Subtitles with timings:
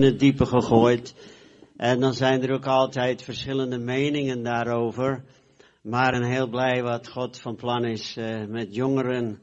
[0.00, 1.14] in het diepe gegooid.
[1.76, 5.24] En dan zijn er ook altijd verschillende meningen daarover.
[5.82, 9.40] Maar een heel blij wat God van plan is uh, met jongeren.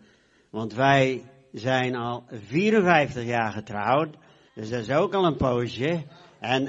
[0.50, 4.16] Want wij zijn al 54 jaar getrouwd.
[4.56, 6.04] Dus dat is ook al een poosje.
[6.40, 6.68] En,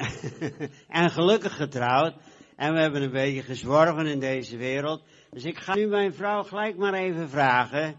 [0.88, 2.14] en gelukkig getrouwd.
[2.56, 5.02] En we hebben een beetje gezworven in deze wereld.
[5.30, 7.94] Dus ik ga nu mijn vrouw gelijk maar even vragen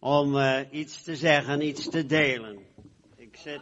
[0.00, 2.58] om uh, iets te zeggen, iets te delen.
[3.16, 3.60] Ik zet.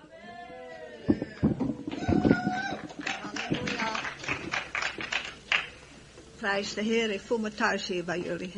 [6.46, 8.52] Prijs de Heer, ik voel me thuis hier bij jullie.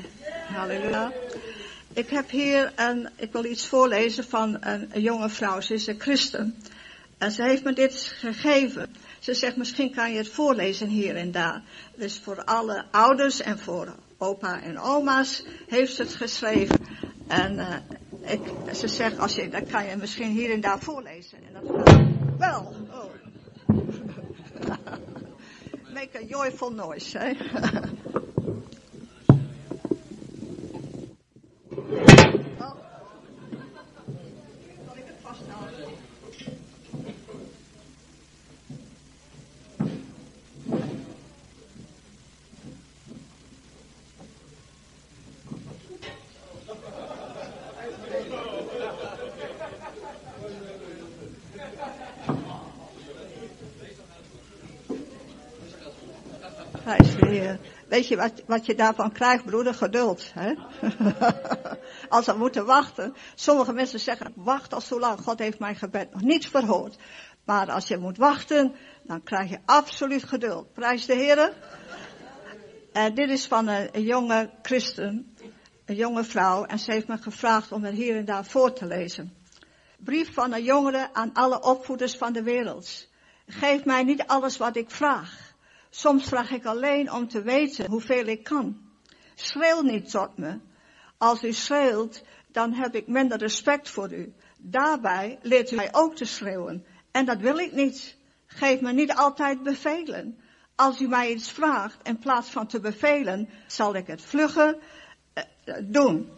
[0.48, 1.12] Halleluja.
[1.92, 5.61] Ik heb hier een, ik wil iets voorlezen van een, jonge vrouw.
[5.61, 6.56] Ze is een christen.
[7.19, 8.95] En ze heeft me dit gegeven.
[9.19, 11.62] Ze zegt, misschien kan je het voorlezen hier en daar.
[11.95, 16.86] Dus voor alle ouders en voor opa en oma's heeft ze het geschreven.
[17.27, 17.83] En
[18.20, 18.41] ik,
[18.75, 21.39] ze zegt, als je, dan kan je misschien hier en daar voorlezen.
[21.47, 22.75] En dat gaat wel.
[22.91, 23.06] Oh.
[25.98, 27.31] Make a joyful noise, hè.
[27.31, 27.36] Eh?
[57.99, 59.75] Weet je wat, wat je daarvan krijgt, broeder?
[59.75, 60.31] Geduld.
[60.35, 60.55] Hè?
[62.17, 63.15] Als we moeten wachten.
[63.35, 65.21] Sommige mensen zeggen, wacht al zo lang.
[65.21, 66.97] God heeft mijn gebed nog niet verhoord.
[67.45, 70.73] Maar als je moet wachten, dan krijg je absoluut geduld.
[70.73, 71.53] Prijs de Heer.
[72.93, 75.37] En dit is van een, een, jonge christen,
[75.85, 76.65] een jonge vrouw.
[76.65, 79.35] En ze heeft me gevraagd om het hier en daar voor te lezen.
[79.97, 83.09] Brief van een jongere aan alle opvoeders van de wereld.
[83.47, 85.48] Geef mij niet alles wat ik vraag
[85.91, 88.81] Soms vraag ik alleen om te weten hoeveel ik kan.
[89.34, 90.58] Schreeuw niet tot me.
[91.18, 94.35] Als u schreeuwt, dan heb ik minder respect voor u.
[94.58, 96.85] Daarbij leert u mij ook te schreeuwen.
[97.11, 98.17] En dat wil ik niet.
[98.46, 100.39] Geef me niet altijd bevelen.
[100.74, 104.79] Als u mij iets vraagt, in plaats van te bevelen, zal ik het vlugger
[105.64, 106.30] uh, doen.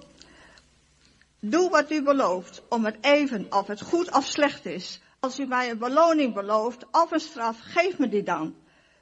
[1.40, 5.00] Doe wat u belooft, om het even of het goed of slecht is.
[5.20, 8.54] Als u mij een beloning belooft of een straf, geef me die dan.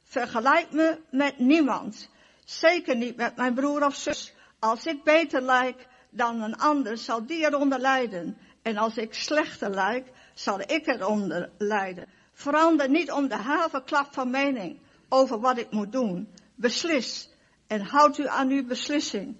[0.08, 2.10] Vergelijk me met niemand.
[2.44, 4.34] Zeker niet met mijn broer of zus.
[4.58, 8.36] Als ik beter lijk dan een ander, zal die eronder lijden.
[8.62, 12.06] En als ik slechter lijk, zal ik eronder lijden.
[12.32, 16.28] Verander niet om de havenklap van mening over wat ik moet doen.
[16.54, 17.30] Beslis
[17.66, 19.36] en houd u aan uw beslissing.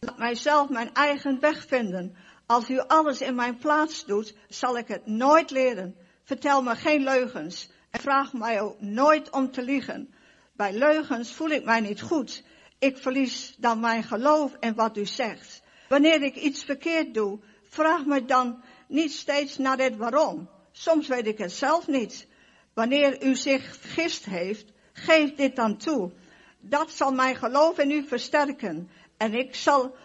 [0.00, 2.16] Laat mijzelf mijn eigen weg vinden.
[2.46, 5.96] Als u alles in mijn plaats doet, zal ik het nooit leren.
[6.24, 7.70] Vertel me geen leugens.
[7.90, 10.14] En vraag mij ook nooit om te liegen.
[10.52, 12.42] Bij leugens voel ik mij niet goed.
[12.78, 15.62] Ik verlies dan mijn geloof in wat u zegt.
[15.88, 20.48] Wanneer ik iets verkeerd doe, vraag me dan niet steeds naar het waarom.
[20.72, 22.26] Soms weet ik het zelf niet.
[22.74, 26.12] Wanneer u zich vergist heeft, geef dit dan toe.
[26.60, 28.90] Dat zal mijn geloof in u versterken.
[29.16, 29.96] En ik zal,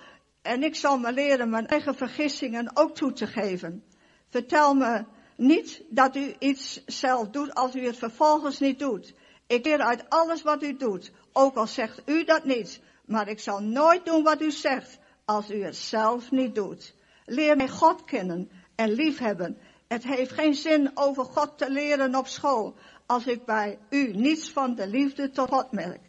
[0.41, 3.83] en ik zal me leren mijn eigen vergissingen ook toe te geven.
[4.29, 9.13] Vertel me niet dat u iets zelf doet als u het vervolgens niet doet.
[9.47, 12.81] Ik leer uit alles wat u doet, ook al zegt u dat niet.
[13.05, 16.95] Maar ik zal nooit doen wat u zegt, als u het zelf niet doet.
[17.25, 19.57] Leer mij God kennen en liefhebben.
[19.87, 22.75] Het heeft geen zin over God te leren op school,
[23.05, 26.01] als ik bij u niets van de liefde tot God merk.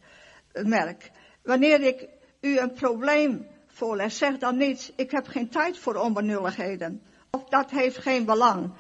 [0.53, 1.11] merk.
[1.43, 2.09] Wanneer ik
[2.41, 7.03] u een probleem voorleg, zeg dan niet, ik heb geen tijd voor onbenulligheden.
[7.31, 8.73] Of dat heeft geen belang.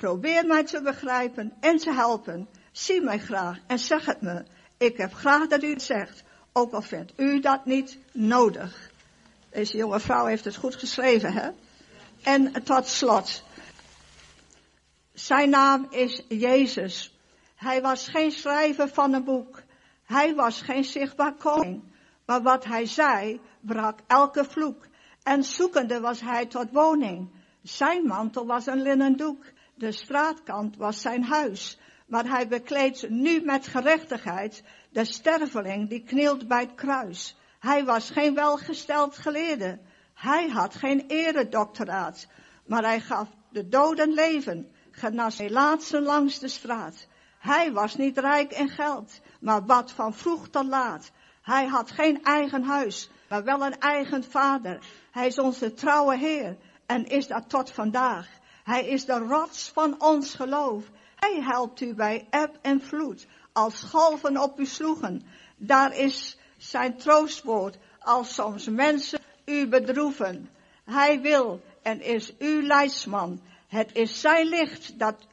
[0.00, 2.48] Probeer mij te begrijpen en te helpen.
[2.72, 4.44] Zie mij graag en zeg het me.
[4.78, 6.22] Ik heb graag dat u het zegt,
[6.52, 8.90] ook al vindt u dat niet nodig.
[9.50, 11.50] Deze jonge vrouw heeft het goed geschreven, hè?
[12.22, 13.44] En tot slot.
[15.12, 17.18] Zijn naam is Jezus.
[17.56, 19.62] Hij was geen schrijver van een boek.
[20.04, 21.82] Hij was geen zichtbaar koning.
[22.26, 24.86] Maar wat hij zei, brak elke vloek.
[25.22, 27.30] En zoekende was hij tot woning.
[27.62, 29.44] Zijn mantel was een linnen doek.
[29.80, 31.78] De straatkant was zijn huis.
[32.06, 37.36] Maar hij bekleedt nu met gerechtigheid de sterveling die knielt bij het kruis.
[37.58, 39.78] Hij was geen welgesteld geleerde.
[40.14, 42.26] Hij had geen eredoctoraat.
[42.66, 47.06] Maar hij gaf de doden leven, genas laatste langs de straat.
[47.38, 51.10] Hij was niet rijk in geld, maar wat van vroeg tot laat.
[51.42, 54.78] Hij had geen eigen huis, maar wel een eigen vader.
[55.10, 56.56] Hij is onze trouwe Heer
[56.86, 58.39] en is dat tot vandaag.
[58.64, 60.84] Hij is de rots van ons geloof.
[61.16, 65.22] Hij helpt u bij eb en vloed, als golven op u sloegen.
[65.56, 70.50] Daar is zijn troostwoord, als soms mensen u bedroeven.
[70.84, 73.40] Hij wil en is uw leidsman.
[73.68, 75.26] Het is zijn licht dat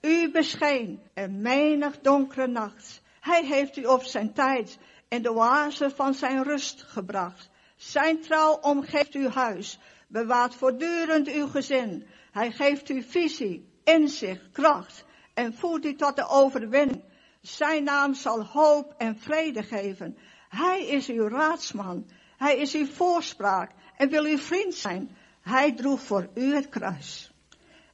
[0.00, 3.00] u bescheen in menig donkere nacht.
[3.20, 4.78] Hij heeft u op zijn tijd
[5.08, 7.48] in de oase van zijn rust gebracht.
[7.76, 12.06] Zijn trouw omgeeft uw huis, bewaart voortdurend uw gezin.
[12.38, 15.04] Hij geeft u visie, inzicht, kracht
[15.34, 17.04] en voert u tot de overwinning.
[17.40, 20.18] Zijn naam zal hoop en vrede geven.
[20.48, 22.10] Hij is uw raadsman.
[22.36, 25.16] Hij is uw voorspraak en wil uw vriend zijn.
[25.40, 27.32] Hij droeg voor u het kruis.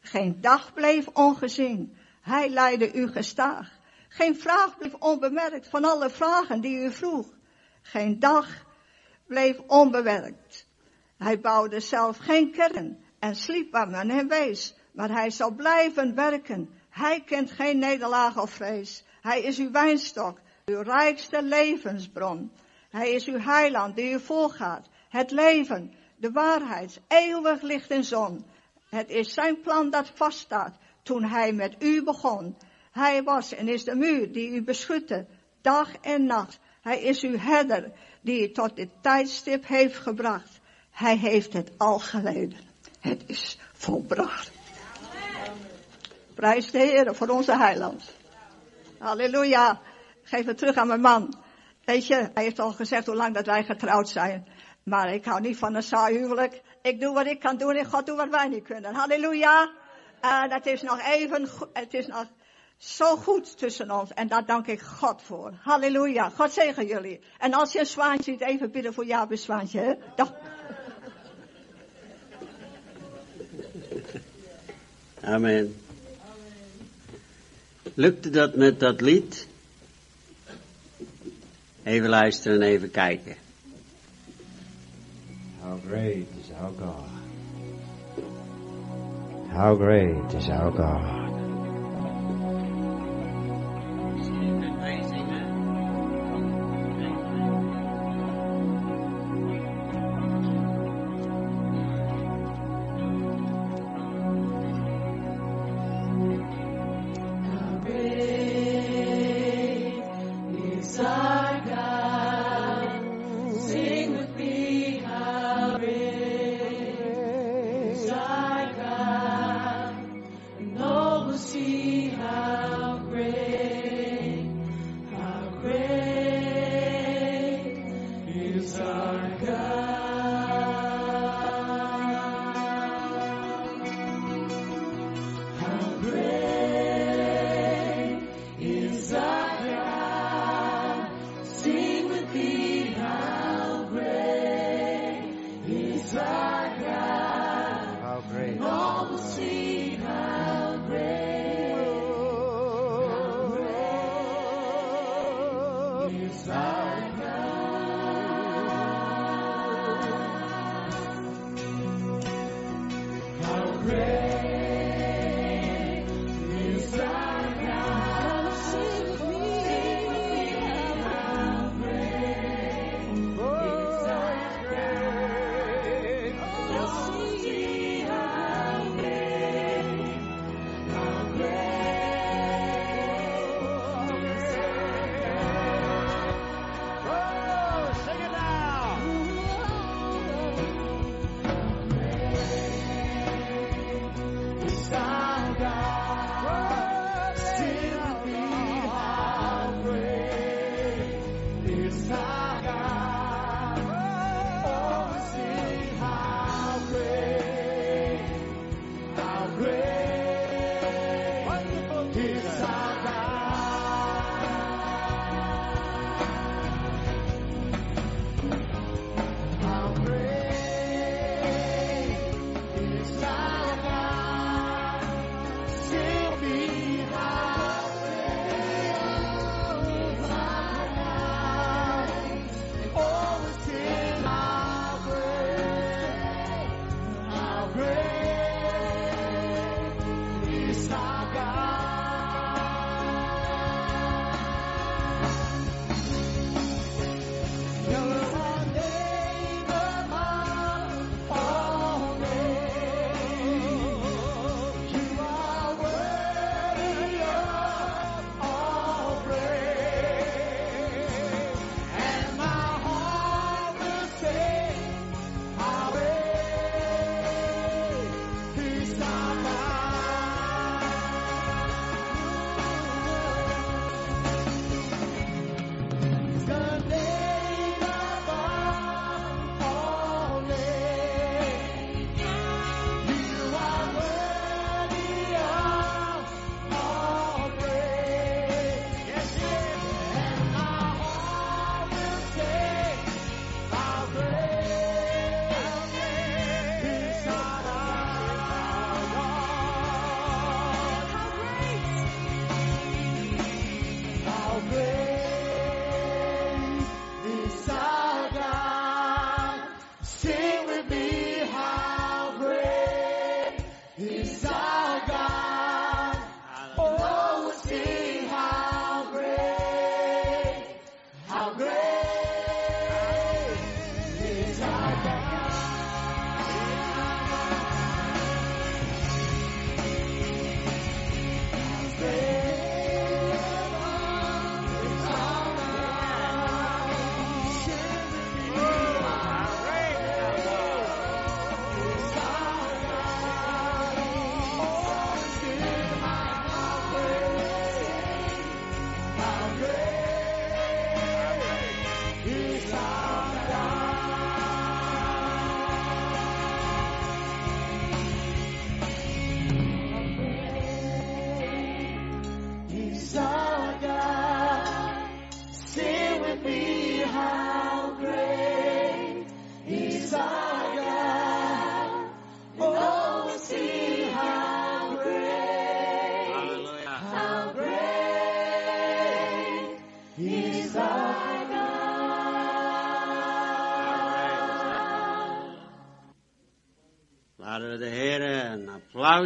[0.01, 1.97] Geen dag bleef ongezien.
[2.21, 3.71] Hij leidde u gestaag.
[4.09, 7.27] Geen vraag bleef onbemerkt van alle vragen die u vroeg.
[7.83, 8.49] Geen dag
[9.27, 10.67] bleef onbewerkt.
[11.17, 14.75] Hij bouwde zelf geen kern en sliep waar men hem wees.
[14.93, 16.71] Maar hij zal blijven werken.
[16.91, 19.05] Hij kent geen nederlaag of vrees.
[19.21, 22.53] Hij is uw wijnstok, uw rijkste levensbron.
[22.91, 24.89] Hij is uw heiland die u volgaat.
[25.09, 28.45] Het leven, de waarheid, eeuwig licht en zon.
[28.89, 32.57] Het is zijn plan dat vaststaat toen hij met u begon.
[32.93, 35.27] Hij was en is de muur die u beschutte,
[35.61, 36.59] dag en nacht.
[36.83, 40.61] Hij is uw herder die u tot dit tijdstip heeft gebracht.
[40.91, 42.74] Hij heeft het al geleden.
[43.05, 44.51] Het is volbracht.
[46.35, 48.15] Prijs de Heer voor onze heiland.
[48.99, 49.81] Halleluja.
[50.23, 51.35] Geef het terug aan mijn man.
[51.85, 54.47] Weet je, hij heeft al gezegd hoe lang dat wij getrouwd zijn.
[54.83, 56.63] Maar ik hou niet van een saai huwelijk.
[56.83, 58.95] Ik doe wat ik kan doen en God doet wat wij niet kunnen.
[58.95, 59.71] Halleluja.
[60.21, 62.27] En het is nog even, het is nog
[62.77, 64.13] zo goed tussen ons.
[64.13, 65.53] En daar dank ik God voor.
[65.63, 66.31] Halleluja.
[66.31, 67.21] God zegen jullie.
[67.39, 69.81] En als je een zwaantje ziet, even bidden voor jou, zwaantje.
[69.81, 69.95] Hè?
[75.25, 75.75] Amen.
[77.95, 79.47] Lukte dat met dat lied?
[81.83, 83.37] Even luisteren en even kijken.
[85.61, 87.09] How great is our God.
[89.49, 91.25] How great is our God.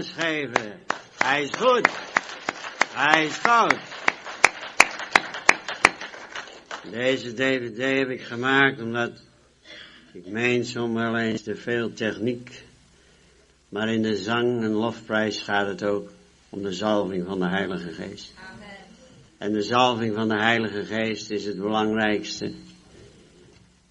[0.07, 0.81] Geven.
[1.19, 1.89] Hij is goed.
[2.95, 3.79] Hij is goed.
[6.91, 9.11] Deze DVD heb ik gemaakt omdat
[10.13, 12.63] ik meen soms wel eens te veel techniek.
[13.69, 16.11] Maar in de zang en lofprijs gaat het ook
[16.49, 18.35] om de zalving van de Heilige Geest.
[19.39, 22.53] En de zalving van de Heilige Geest is het belangrijkste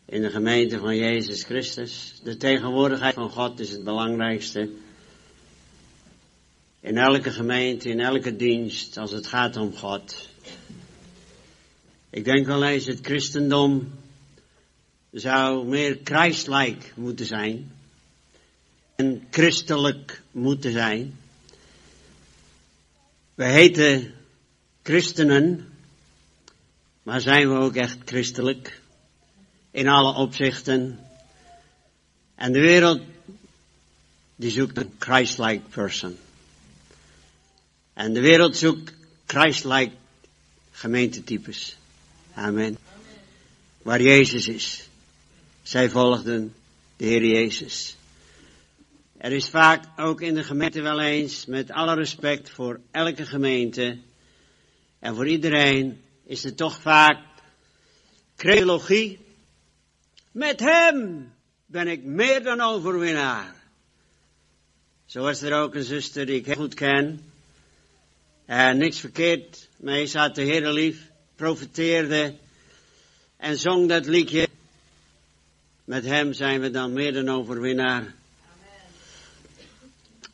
[0.06, 2.20] in de gemeente van Jezus Christus.
[2.24, 4.70] De tegenwoordigheid van God is het belangrijkste.
[6.80, 10.30] In elke gemeente, in elke dienst, als het gaat om God.
[12.10, 13.94] Ik denk wel eens, het christendom
[15.12, 17.72] zou meer Christlike moeten zijn.
[18.96, 21.18] En christelijk moeten zijn.
[23.36, 24.14] We heten
[24.84, 25.68] christenen,
[27.04, 28.82] maar zijn we ook echt christelijk?
[29.78, 31.00] in alle opzichten.
[32.36, 33.02] En de wereld,
[34.36, 36.18] die zoekt een Christ-like person.
[37.98, 38.94] En de wereld zoekt
[39.26, 39.92] Christ-like
[40.72, 41.78] gemeentetypes.
[42.34, 42.78] Amen.
[43.82, 44.90] Waar Jezus is.
[45.62, 46.54] Zij volgden
[46.96, 47.96] de Heer Jezus.
[49.18, 53.98] Er is vaak ook in de gemeente wel eens, met alle respect voor elke gemeente
[55.00, 57.20] en voor iedereen, is er toch vaak
[58.36, 59.20] creologie.
[60.32, 61.32] Met hem
[61.66, 63.56] ben ik meer dan overwinnaar.
[65.06, 67.27] Zo was er ook een zuster die ik heel goed ken.
[68.48, 72.36] En niks verkeerd mee, ze had de Heer lief, profeteerde
[73.38, 74.48] en zong dat liedje.
[75.84, 78.14] Met hem zijn we dan meer dan overwinnaar.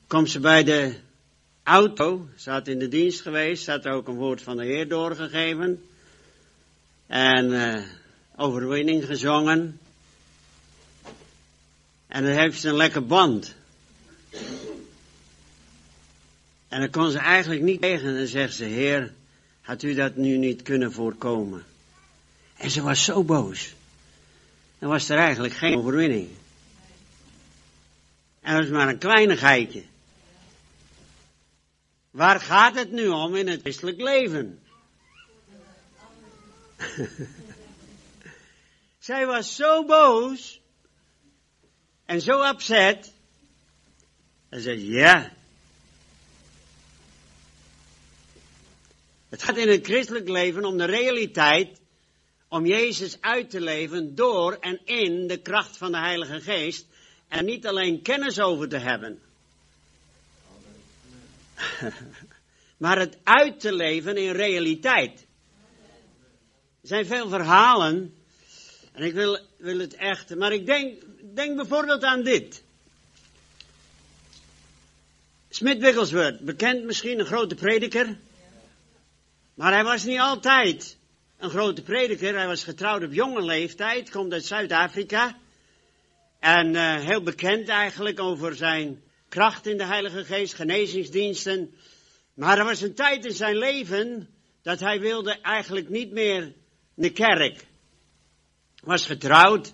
[0.07, 0.95] Komt ze bij de
[1.63, 4.87] auto, ze had in de dienst geweest, ze had ook een woord van de Heer
[4.87, 5.85] doorgegeven.
[7.07, 7.83] En eh,
[8.35, 9.79] overwinning gezongen.
[12.07, 13.55] En dan heeft ze een lekker band.
[16.73, 18.17] En dan kon ze eigenlijk niet tegen.
[18.17, 19.13] En zegt ze, Heer,
[19.61, 21.65] had u dat nu niet kunnen voorkomen?
[22.57, 23.73] En ze was zo boos.
[24.79, 26.29] Dan was er eigenlijk geen overwinning.
[28.41, 29.83] En dat is maar een kleinigheidje.
[32.11, 34.59] Waar gaat het nu om in het christelijk leven?
[38.99, 40.61] Zij was zo boos
[42.05, 43.13] en zo upset.
[44.49, 45.31] En zei, ja.
[49.33, 51.79] Het gaat in het christelijk leven om de realiteit,
[52.47, 56.85] om Jezus uit te leven door en in de kracht van de Heilige Geest.
[57.27, 59.19] En niet alleen kennis over te hebben.
[62.83, 65.25] maar het uit te leven in realiteit.
[66.81, 68.13] Er zijn veel verhalen.
[68.91, 70.35] En ik wil, wil het echt.
[70.35, 71.01] Maar ik denk,
[71.33, 72.63] denk bijvoorbeeld aan dit.
[75.49, 78.17] Smith Wigglesworth, bekend misschien, een grote prediker.
[79.53, 80.97] Maar hij was niet altijd
[81.37, 82.35] een grote prediker.
[82.35, 85.37] Hij was getrouwd op jonge leeftijd, komt uit Zuid-Afrika.
[86.39, 91.73] En uh, heel bekend eigenlijk over zijn kracht in de Heilige Geest, genezingsdiensten.
[92.33, 94.29] Maar er was een tijd in zijn leven
[94.61, 96.53] dat hij wilde eigenlijk niet meer
[96.95, 97.65] de kerk.
[98.83, 99.73] Was getrouwd.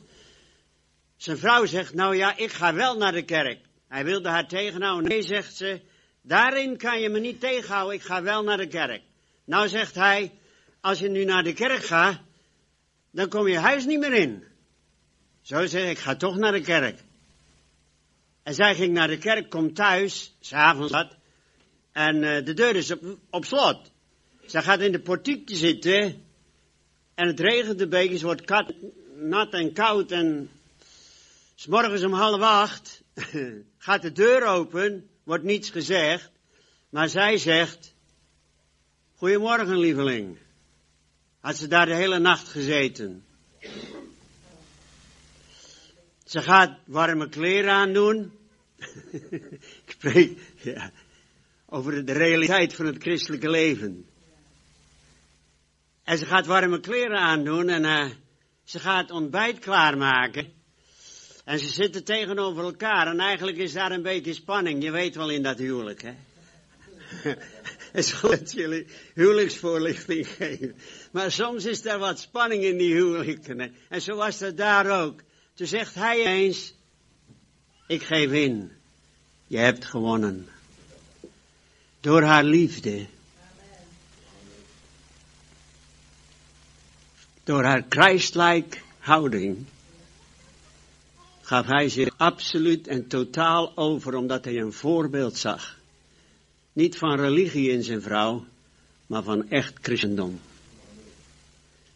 [1.17, 3.59] Zijn vrouw zegt, nou ja, ik ga wel naar de kerk.
[3.87, 5.09] Hij wilde haar tegenhouden.
[5.09, 5.81] Nee, zegt ze,
[6.21, 9.01] daarin kan je me niet tegenhouden, ik ga wel naar de kerk.
[9.49, 10.31] Nou zegt hij,
[10.81, 12.19] als je nu naar de kerk gaat,
[13.11, 14.43] dan kom je huis niet meer in.
[15.41, 17.03] Zo zeg ik, ga toch naar de kerk.
[18.43, 21.15] En zij ging naar de kerk, komt thuis, s'avonds wat,
[21.91, 22.91] en uh, de deur is
[23.29, 23.91] op, slot.
[24.45, 26.25] Zij gaat in de portiek zitten,
[27.15, 28.73] en het regent een beetje, het wordt
[29.15, 30.49] nat en koud, en
[31.55, 33.03] s morgens om half acht
[33.77, 36.31] gaat de deur open, wordt niets gezegd,
[36.89, 37.97] maar zij zegt,
[39.19, 40.37] Goedemorgen, lieveling.
[41.39, 43.25] Had ze daar de hele nacht gezeten.
[46.23, 48.31] Ze gaat warme kleren aandoen.
[49.85, 50.91] Ik spreek ja,
[51.65, 54.05] over de realiteit van het christelijke leven.
[56.03, 58.11] En ze gaat warme kleren aandoen en uh,
[58.63, 60.53] ze gaat ontbijt klaarmaken.
[61.45, 64.83] En ze zitten tegenover elkaar en eigenlijk is daar een beetje spanning.
[64.83, 66.13] Je weet wel in dat huwelijk, hè.
[67.91, 70.75] en zal het jullie huwelijksvoorlichting geven.
[71.11, 73.73] Maar soms is er wat spanning in die huwelijken.
[73.89, 75.21] En zo was dat daar ook.
[75.53, 76.73] Toen zegt hij eens,
[77.87, 78.71] ik geef in.
[79.47, 80.47] Je hebt gewonnen.
[81.99, 83.05] Door haar liefde.
[87.43, 89.65] Door haar Christelijk houding
[91.41, 95.78] gaf hij zich absoluut en totaal over omdat hij een voorbeeld zag.
[96.79, 98.45] Niet van religie in zijn vrouw,
[99.07, 100.39] maar van echt christendom.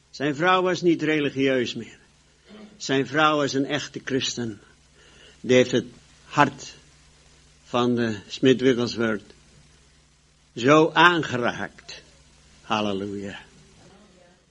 [0.09, 1.97] Zijn vrouw was niet religieus meer.
[2.77, 4.61] Zijn vrouw was een echte christen.
[5.41, 5.85] Die heeft het
[6.25, 6.75] hart
[7.63, 9.33] van de Smith Wigglesworth
[10.55, 12.01] zo aangeraakt.
[12.61, 13.39] Halleluja.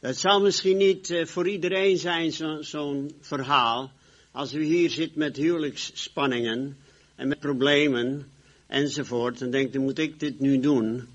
[0.01, 3.93] Dat zal misschien niet uh, voor iedereen zijn zo'n zo verhaal.
[4.31, 6.77] Als u hier zit met huwelijksspanningen
[7.17, 8.32] en met problemen
[8.73, 11.09] enzovoort, dan denkt u, moet ik dit nu doen?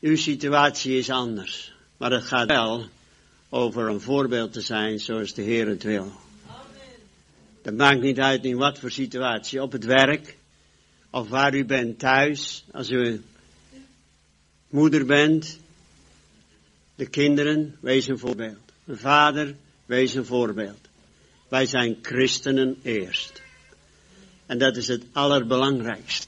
[0.00, 1.72] Uw situatie is anders.
[1.96, 2.86] Maar het gaat wel
[3.48, 6.12] over een voorbeeld te zijn zoals de Heer het wil.
[7.62, 9.62] Dat maakt niet uit in wat voor situatie.
[9.62, 10.36] Op het werk,
[11.10, 13.22] of waar u bent thuis, als u
[14.68, 15.58] moeder bent.
[16.94, 18.72] De kinderen, wees een voorbeeld.
[18.86, 19.54] Een vader,
[19.86, 20.88] wees een voorbeeld.
[21.48, 23.43] Wij zijn christenen eerst.
[24.46, 26.26] En dat is het allerbelangrijkste.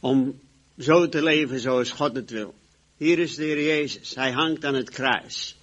[0.00, 0.40] Om
[0.78, 2.54] zo te leven zoals God het wil.
[2.96, 4.14] Hier is de Heer Jezus.
[4.14, 5.56] Hij hangt aan het kruis.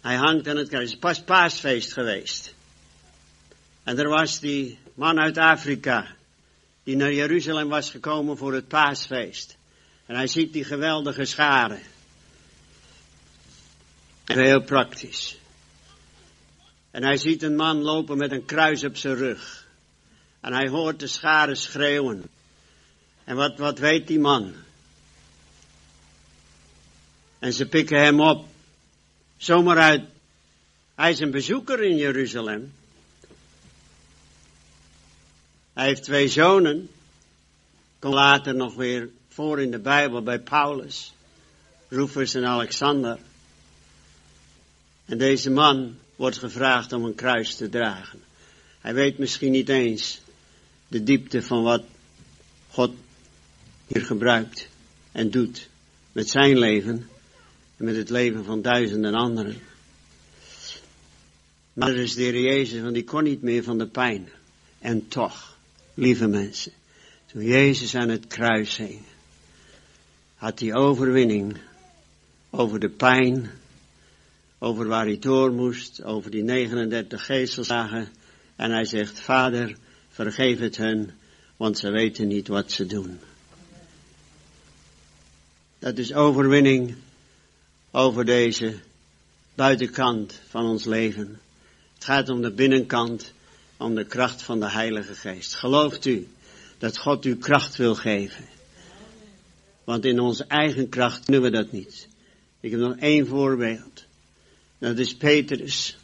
[0.00, 0.84] Hij hangt aan het kruis.
[0.84, 2.54] Het is pas paasfeest geweest.
[3.82, 6.16] En er was die man uit Afrika.
[6.82, 9.56] Die naar Jeruzalem was gekomen voor het paasfeest.
[10.06, 11.80] En hij ziet die geweldige scharen.
[14.24, 15.36] Heel praktisch.
[16.92, 19.68] En hij ziet een man lopen met een kruis op zijn rug.
[20.40, 22.22] En hij hoort de scharen schreeuwen.
[23.24, 24.54] En wat, wat weet die man?
[27.38, 28.46] En ze pikken hem op.
[29.36, 30.02] Zomaar uit.
[30.94, 32.72] Hij is een bezoeker in Jeruzalem.
[35.72, 36.90] Hij heeft twee zonen.
[37.98, 41.12] Komt later nog weer voor in de Bijbel bij Paulus.
[41.88, 43.18] Rufus en Alexander.
[45.04, 48.20] En deze man wordt gevraagd om een kruis te dragen.
[48.80, 50.20] Hij weet misschien niet eens
[50.88, 51.82] de diepte van wat
[52.68, 52.92] God
[53.86, 54.68] hier gebruikt
[55.12, 55.68] en doet
[56.12, 57.08] met zijn leven
[57.76, 59.60] en met het leven van duizenden anderen.
[61.72, 64.28] Maar er is de Heer Jezus, want die kon niet meer van de pijn.
[64.78, 65.56] En toch,
[65.94, 66.72] lieve mensen,
[67.26, 69.02] toen Jezus aan het kruis hing,
[70.34, 71.56] had hij overwinning
[72.50, 73.50] over de pijn,
[74.62, 78.08] over waar hij door moest, over die 39 geestelslagen.
[78.56, 79.76] En hij zegt, Vader,
[80.08, 81.10] vergeef het hun,
[81.56, 83.18] want ze weten niet wat ze doen.
[85.78, 86.94] Dat is overwinning
[87.90, 88.74] over deze
[89.54, 91.40] buitenkant van ons leven.
[91.94, 93.32] Het gaat om de binnenkant,
[93.76, 95.54] om de kracht van de Heilige Geest.
[95.54, 96.28] Gelooft u
[96.78, 98.44] dat God u kracht wil geven?
[99.84, 102.08] Want in onze eigen kracht kunnen we dat niet.
[102.60, 104.04] Ik heb nog één voorbeeld.
[104.82, 105.96] Dat is Petrus.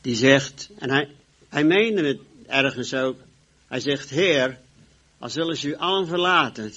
[0.00, 1.08] Die zegt, en hij,
[1.48, 3.20] hij meende het ergens ook.
[3.66, 4.58] Hij zegt, Heer,
[5.18, 6.72] als zullen ze u allen verlaten.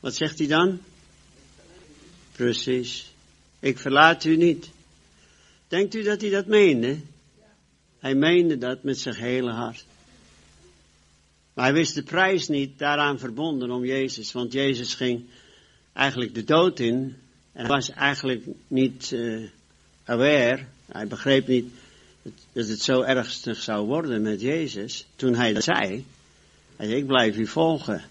[0.00, 0.80] Wat zegt hij dan?
[2.32, 3.12] Precies.
[3.60, 4.70] Ik verlaat u niet.
[5.68, 6.98] Denkt u dat hij dat meende?
[7.98, 9.84] Hij meende dat met zijn hele hart.
[11.52, 14.32] Maar hij wist de prijs niet daaraan verbonden om Jezus.
[14.32, 15.24] Want Jezus ging
[15.92, 17.16] eigenlijk de dood in.
[17.54, 19.48] En hij was eigenlijk niet uh,
[20.04, 20.64] aware.
[20.86, 21.72] Hij begreep niet
[22.52, 25.06] dat het zo ernstig zou worden met Jezus.
[25.16, 26.06] Toen hij dat zei.
[26.76, 28.02] Hij zei, ik blijf u volgen.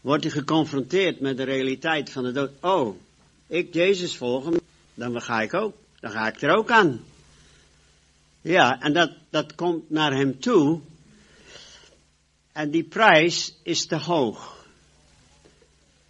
[0.00, 2.50] wordt hij geconfronteerd met de realiteit van de dood.
[2.60, 2.96] Oh,
[3.46, 4.60] ik Jezus volgen,
[4.94, 5.74] dan ga ik ook.
[6.00, 7.04] Dan ga ik er ook aan.
[8.40, 10.80] Ja, en dat, dat komt naar hem toe.
[12.52, 14.66] En die prijs is te hoog.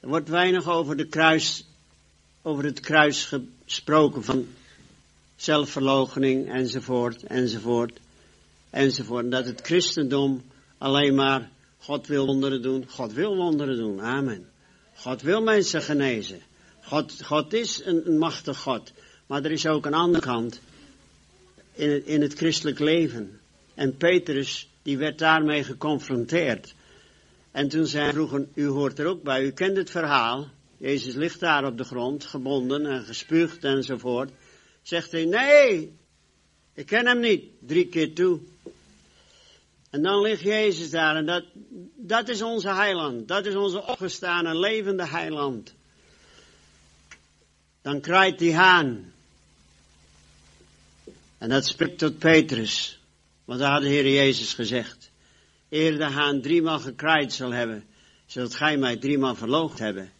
[0.00, 1.64] Er wordt weinig over, de kruis,
[2.42, 4.46] over het kruis gesproken van
[5.36, 7.98] zelfverloochening enzovoort, enzovoort,
[8.70, 9.24] enzovoort.
[9.24, 10.42] En dat het christendom
[10.78, 14.48] alleen maar God wil wonderen doen, God wil wonderen doen, amen.
[14.94, 16.40] God wil mensen genezen.
[16.82, 18.92] God, God is een, een machtig God.
[19.26, 20.60] Maar er is ook een andere kant
[21.72, 23.40] in het, in het christelijk leven.
[23.74, 26.74] En Petrus, die werd daarmee geconfronteerd.
[27.50, 30.48] En toen zei vroegen, u hoort er ook bij, u kent het verhaal.
[30.80, 34.30] Jezus ligt daar op de grond, gebonden en gespuugd enzovoort.
[34.82, 35.92] Zegt hij, nee,
[36.74, 37.44] ik ken hem niet.
[37.60, 38.40] Drie keer toe.
[39.90, 41.44] En dan ligt Jezus daar en dat,
[41.96, 43.28] dat is onze heiland.
[43.28, 45.74] Dat is onze opgestane levende heiland.
[47.82, 49.12] Dan kraait die haan.
[51.38, 53.00] En dat spreekt tot Petrus.
[53.44, 55.10] Want daar had de Heer Jezus gezegd.
[55.68, 57.84] Eer de haan driemaal gekraaid zal hebben,
[58.26, 60.12] zult gij mij driemaal verloogd hebben.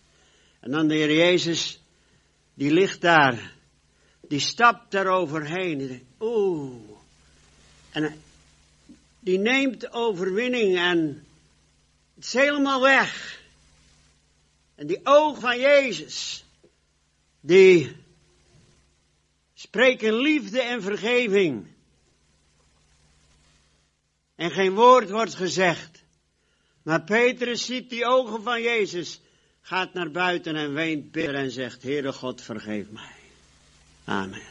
[0.60, 1.80] En dan de Heer Jezus,
[2.54, 3.52] die ligt daar.
[4.20, 6.06] Die stapt daar overheen.
[6.20, 6.90] Oeh.
[7.90, 8.22] En
[9.20, 11.26] die neemt overwinning en
[12.14, 13.42] het is helemaal weg.
[14.74, 16.44] En die oog van Jezus,
[17.40, 17.96] die
[19.54, 21.66] spreken liefde en vergeving.
[24.34, 26.02] En geen woord wordt gezegd.
[26.82, 29.20] Maar Petrus ziet die ogen van Jezus,
[29.60, 33.14] gaat naar buiten en weent bitter en zegt, Heere God, vergeef mij.
[34.04, 34.42] Amen.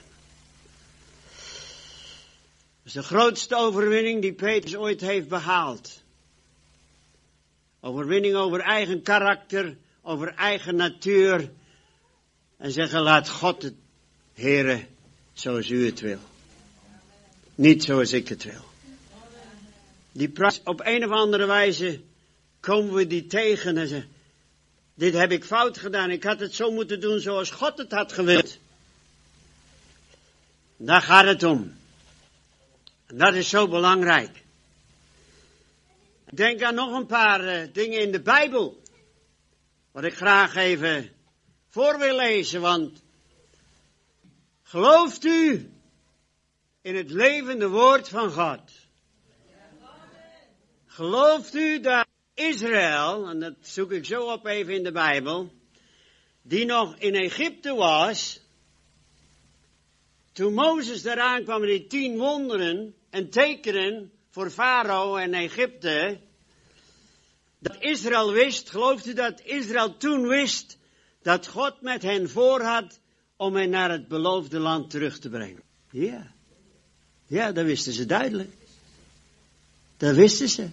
[2.84, 6.02] Dat is de grootste overwinning die Petrus ooit heeft behaald.
[7.80, 11.52] Overwinning over eigen karakter, over eigen natuur.
[12.58, 13.74] En zeggen, laat God het,
[14.34, 14.86] Heere,
[15.34, 16.20] zoals u het wil.
[17.56, 18.68] Niet zoals ik het wil.
[20.12, 20.32] Die
[20.64, 22.02] op een of andere wijze
[22.60, 24.10] komen we die tegen en zeggen,
[25.00, 28.14] dit heb ik fout gedaan, ik had het zo moeten doen zoals God het had
[28.14, 28.58] gewild.
[30.78, 31.78] Daar gaat het om.
[33.08, 34.44] Dat is zo belangrijk.
[36.30, 38.82] Denk aan nog een paar uh, dingen in de Bijbel.
[39.92, 41.12] Wat ik graag even
[41.70, 43.02] voor wil lezen, want
[44.64, 45.72] gelooft u
[46.82, 48.72] in het levende woord van God?
[50.86, 52.09] Gelooft u dat
[52.40, 55.52] Israël, en dat zoek ik zo op even in de Bijbel,
[56.42, 58.40] die nog in Egypte was,
[60.32, 66.20] toen Mozes eraan kwam met die tien wonderen en tekenen voor Farao en Egypte,
[67.60, 70.78] dat Israël wist, gelooft u dat Israël toen wist,
[71.22, 73.00] dat God met hen voor had
[73.36, 75.64] om hen naar het beloofde land terug te brengen?
[75.92, 76.32] Ja.
[77.26, 78.50] Ja, dat wisten ze duidelijk.
[79.98, 80.70] Dat wisten ze.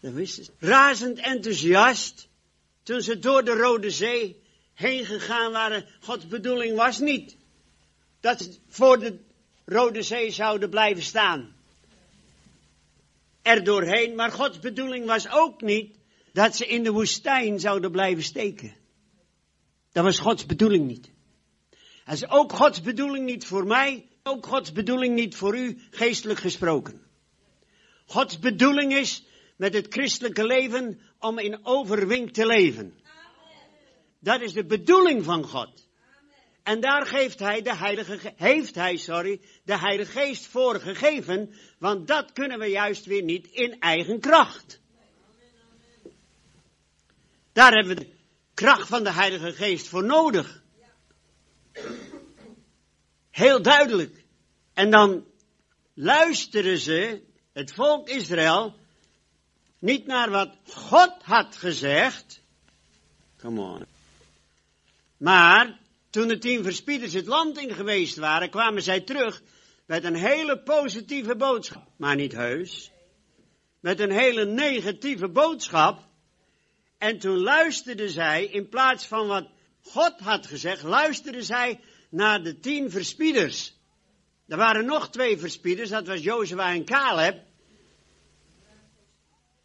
[0.00, 0.52] Dat wisten ze.
[0.58, 2.28] Razend enthousiast,
[2.82, 4.42] toen ze door de Rode Zee
[4.74, 5.86] heen gegaan waren.
[6.00, 7.36] Gods bedoeling was niet
[8.20, 9.18] dat ze voor de
[9.64, 11.54] Rode Zee zouden blijven staan.
[13.42, 15.96] Er doorheen, maar Gods bedoeling was ook niet
[16.32, 18.74] dat ze in de woestijn zouden blijven steken.
[19.92, 21.10] Dat was Gods bedoeling niet.
[22.04, 26.38] Dat is ook Gods bedoeling niet voor mij, ook Gods bedoeling niet voor u, geestelijk
[26.38, 27.00] gesproken.
[28.06, 29.24] Gods bedoeling is
[29.60, 33.00] met het christelijke leven om in overwing te leven.
[34.18, 35.88] Dat is de bedoeling van God.
[36.62, 42.06] En daar geeft hij de heilige, heeft hij, sorry, de heilige geest voor gegeven, want
[42.06, 44.80] dat kunnen we juist weer niet in eigen kracht.
[47.52, 48.12] Daar hebben we de
[48.54, 50.62] kracht van de heilige geest voor nodig.
[53.30, 54.24] Heel duidelijk.
[54.74, 55.26] En dan
[55.94, 58.79] luisteren ze, het volk Israël,
[59.80, 62.40] niet naar wat God had gezegd.
[63.36, 63.86] Come on.
[65.16, 65.78] Maar
[66.10, 69.42] toen de tien verspieders het land in geweest waren, kwamen zij terug
[69.86, 71.88] met een hele positieve boodschap.
[71.96, 72.90] Maar niet heus.
[73.80, 76.08] Met een hele negatieve boodschap.
[76.98, 79.48] En toen luisterden zij, in plaats van wat
[79.82, 83.78] God had gezegd, luisterden zij naar de tien verspieders.
[84.46, 87.49] Er waren nog twee verspieders, dat was Jozua en Caleb.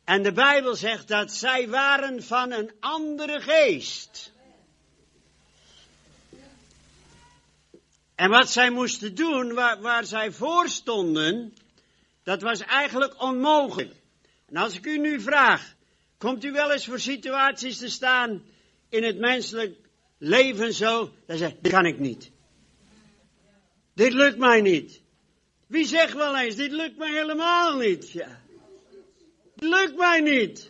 [0.06, 4.34] En de Bijbel zegt dat zij waren van een andere geest.
[8.16, 11.54] En wat zij moesten doen, waar, waar zij voor stonden,
[12.24, 13.96] dat was eigenlijk onmogelijk.
[14.48, 15.76] En als ik u nu vraag,
[16.18, 18.44] Komt u wel eens voor situaties te staan
[18.90, 19.78] in het menselijk
[20.18, 22.32] leven zo, dan zegt, dit kan ik niet.
[23.94, 25.02] Dit lukt mij niet.
[25.68, 28.12] Wie zegt wel eens, dit lukt mij helemaal niet.
[28.12, 28.44] Ja.
[29.56, 30.70] Dit lukt mij niet.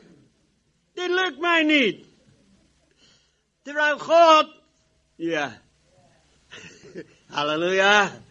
[0.93, 2.05] Dit lukt mij niet.
[3.61, 4.47] Terwijl God,
[5.15, 5.61] ja.
[7.27, 8.21] Halleluja.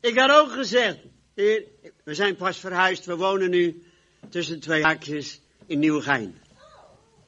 [0.00, 0.98] Ik had ook gezegd,
[1.34, 1.64] heer,
[2.04, 3.82] we zijn pas verhuisd, we wonen nu
[4.28, 6.40] tussen twee haakjes in Nieuwegein.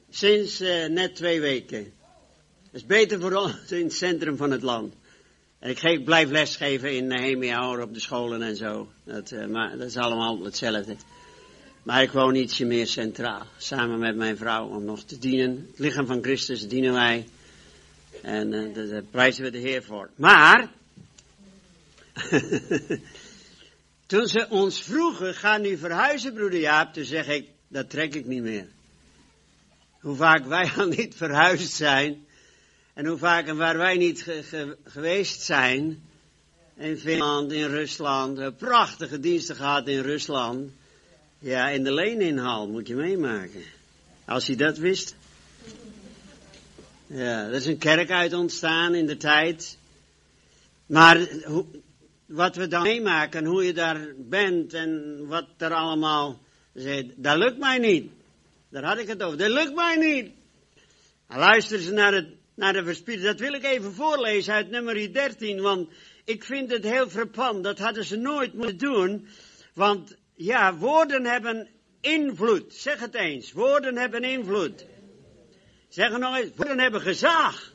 [0.09, 1.83] Sinds uh, net twee weken.
[2.63, 4.93] Dat is beter voor ons in het centrum van het land.
[5.59, 8.91] En ik blijf lesgeven in Nehemia op de scholen en zo.
[9.03, 10.95] Dat, uh, maar dat is allemaal hetzelfde.
[11.85, 13.45] Maar ik woon ietsje meer centraal.
[13.57, 15.67] Samen met mijn vrouw om nog te dienen.
[15.69, 17.27] Het lichaam van Christus dienen wij.
[18.21, 20.09] En uh, daar, prijzen we de Heer voor.
[20.15, 20.71] Maar.
[24.05, 26.93] toen ze ons vroegen, ga nu verhuizen broeder Jaap.
[26.93, 28.67] Toen zeg ik, dat trek ik niet meer.
[29.99, 32.25] Hoe vaak wij al niet verhuisd zijn.
[32.93, 36.03] En hoe vaak en waar wij niet ge ge geweest zijn.
[36.75, 38.57] In Finland, in Rusland.
[38.57, 40.71] Prachtige diensten gehad in Rusland.
[41.45, 43.63] Ja, in de Leninhal moet je meemaken.
[44.25, 45.15] Als je dat wist.
[47.07, 49.77] Ja, er is een kerk uit ontstaan in de tijd.
[50.85, 51.65] Maar hoe,
[52.25, 56.39] wat we dan meemaken, hoe je daar bent en wat er allemaal
[56.73, 58.11] zit, dat lukt mij niet.
[58.69, 59.37] Daar had ik het over.
[59.37, 60.31] Dat lukt mij niet.
[61.27, 63.25] En luister ze naar, het, naar de verspieder.
[63.25, 65.89] Dat wil ik even voorlezen uit nummer 13, want
[66.23, 67.63] ik vind het heel frappant.
[67.63, 69.27] Dat hadden ze nooit moeten doen.
[69.73, 71.69] Want ja, woorden hebben
[72.01, 72.73] invloed.
[72.73, 73.51] Zeg het eens.
[73.51, 74.85] Woorden hebben invloed.
[75.89, 76.51] Zeg nog eens.
[76.55, 77.73] Woorden hebben gezag.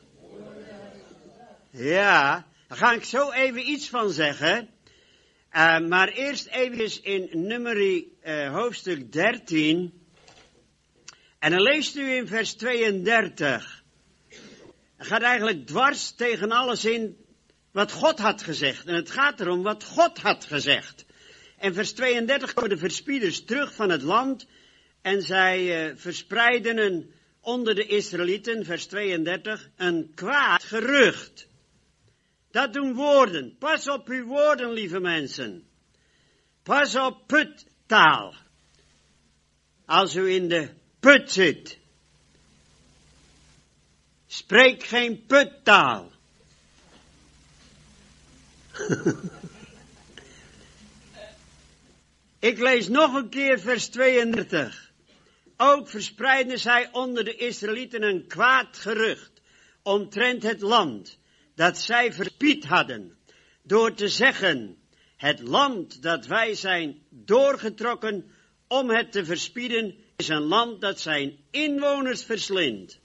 [1.69, 4.69] Ja, daar ga ik zo even iets van zeggen.
[5.55, 10.01] Uh, maar eerst even in nummer uh, hoofdstuk 13.
[11.39, 13.83] En dan leest u in vers 32.
[14.97, 17.17] Het gaat eigenlijk dwars tegen alles in
[17.71, 18.85] wat God had gezegd.
[18.85, 21.05] En het gaat erom wat God had gezegd.
[21.61, 24.47] En vers 32 komen de verspieders terug van het land.
[25.01, 31.47] En zij uh, verspreiden onder de Israëlieten, vers 32, een kwaad gerucht.
[32.51, 33.57] Dat doen woorden.
[33.57, 35.63] Pas op uw woorden, lieve mensen.
[36.63, 38.33] Pas op puttaal.
[39.85, 40.69] Als u in de
[40.99, 41.77] put zit.
[44.27, 46.11] Spreek geen puttaal.
[52.41, 54.91] Ik lees nog een keer vers 32.
[55.57, 59.41] Ook verspreidden zij onder de Israëlieten een kwaad gerucht
[59.83, 61.17] omtrent het land
[61.55, 63.17] dat zij verspied hadden
[63.63, 64.77] door te zeggen,
[65.17, 68.31] het land dat wij zijn doorgetrokken
[68.67, 72.99] om het te verspieden is een land dat zijn inwoners verslindt.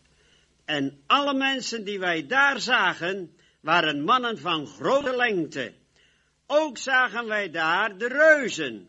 [0.65, 5.73] En alle mensen die wij daar zagen waren mannen van grote lengte.
[6.47, 8.89] Ook zagen wij daar de reuzen,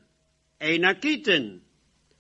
[0.58, 1.64] Enakieten.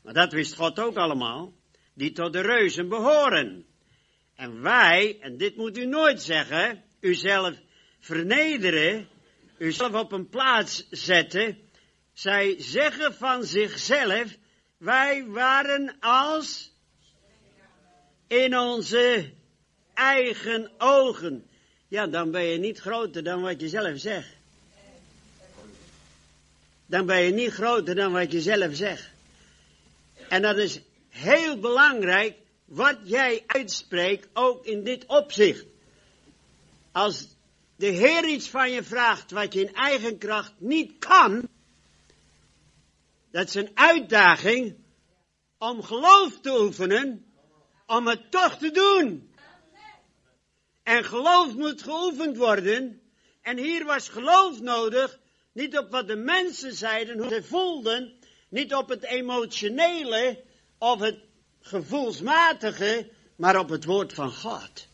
[0.01, 1.53] Maar dat wist God ook allemaal,
[1.93, 3.65] die tot de reuzen behoren.
[4.35, 7.55] En wij, en dit moet u nooit zeggen, uzelf
[7.99, 9.07] vernederen,
[9.57, 11.57] uzelf op een plaats zetten.
[12.13, 14.37] Zij zeggen van zichzelf,
[14.77, 16.75] wij waren als
[18.27, 19.33] in onze
[19.93, 21.49] eigen ogen.
[21.87, 24.36] Ja, dan ben je niet groter dan wat je zelf zegt.
[26.87, 29.09] Dan ben je niet groter dan wat je zelf zegt.
[30.29, 35.65] En dat is heel belangrijk wat jij uitspreekt, ook in dit opzicht.
[36.91, 37.27] Als
[37.75, 41.47] de Heer iets van je vraagt wat je in eigen kracht niet kan,
[43.31, 44.75] dat is een uitdaging
[45.57, 47.25] om geloof te oefenen,
[47.85, 49.35] om het toch te doen.
[50.83, 53.01] En geloof moet geoefend worden.
[53.41, 55.19] En hier was geloof nodig,
[55.57, 58.13] niet op wat de mensen zeiden, hoe ze voelden,
[58.49, 60.43] niet op het emotionele
[60.77, 61.19] of het
[61.61, 64.87] gevoelsmatige, maar op het woord van God.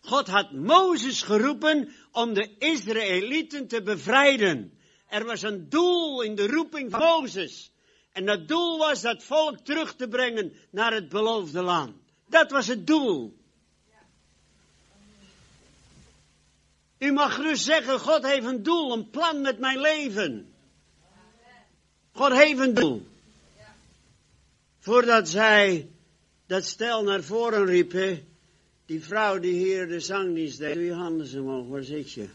[0.00, 4.78] God had Mozes geroepen om de Israëlieten te bevrijden.
[5.08, 7.72] Er was een doel in de roeping van Mozes.
[8.12, 11.94] En dat doel was dat volk terug te brengen naar het beloofde land.
[12.28, 13.36] Dat was het doel.
[17.04, 20.46] U mag gerust zeggen, God heeft een doel, een plan met mijn leven.
[22.12, 23.06] God heeft een doel.
[24.78, 25.88] Voordat zij
[26.46, 28.26] dat stel naar voren riepen,
[28.86, 32.28] die vrouw die hier de zangdienst deed, doe je handen omhoog, waar zit je?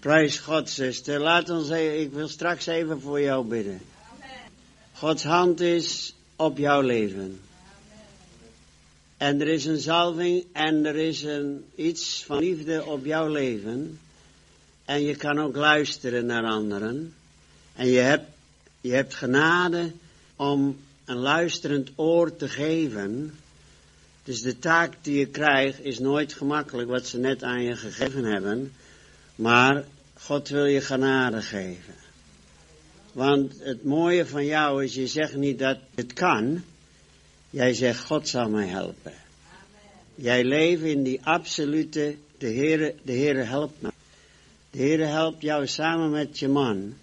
[0.00, 1.20] Prijs God, zuster.
[1.20, 3.80] Laat ons even, ik wil straks even voor jou bidden.
[4.92, 7.40] Gods hand is op jouw leven.
[9.24, 13.98] En er is een zalving en er is een, iets van liefde op jouw leven.
[14.84, 17.14] En je kan ook luisteren naar anderen.
[17.74, 18.28] En je hebt,
[18.80, 19.92] je hebt genade
[20.36, 23.38] om een luisterend oor te geven.
[24.24, 28.24] Dus de taak die je krijgt is nooit gemakkelijk wat ze net aan je gegeven
[28.24, 28.72] hebben.
[29.34, 29.84] Maar
[30.14, 31.94] God wil je genade geven.
[33.12, 36.64] Want het mooie van jou is, je zegt niet dat het kan.
[37.54, 39.12] Jij zegt, God zal mij helpen.
[40.14, 43.92] Jij leeft in die absolute, de Heere, de Heere helpt me.
[44.70, 46.94] De Heere helpt jou samen met je man.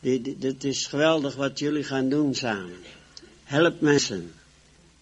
[0.00, 2.76] Dit is geweldig wat jullie gaan doen samen.
[3.42, 4.32] Help mensen.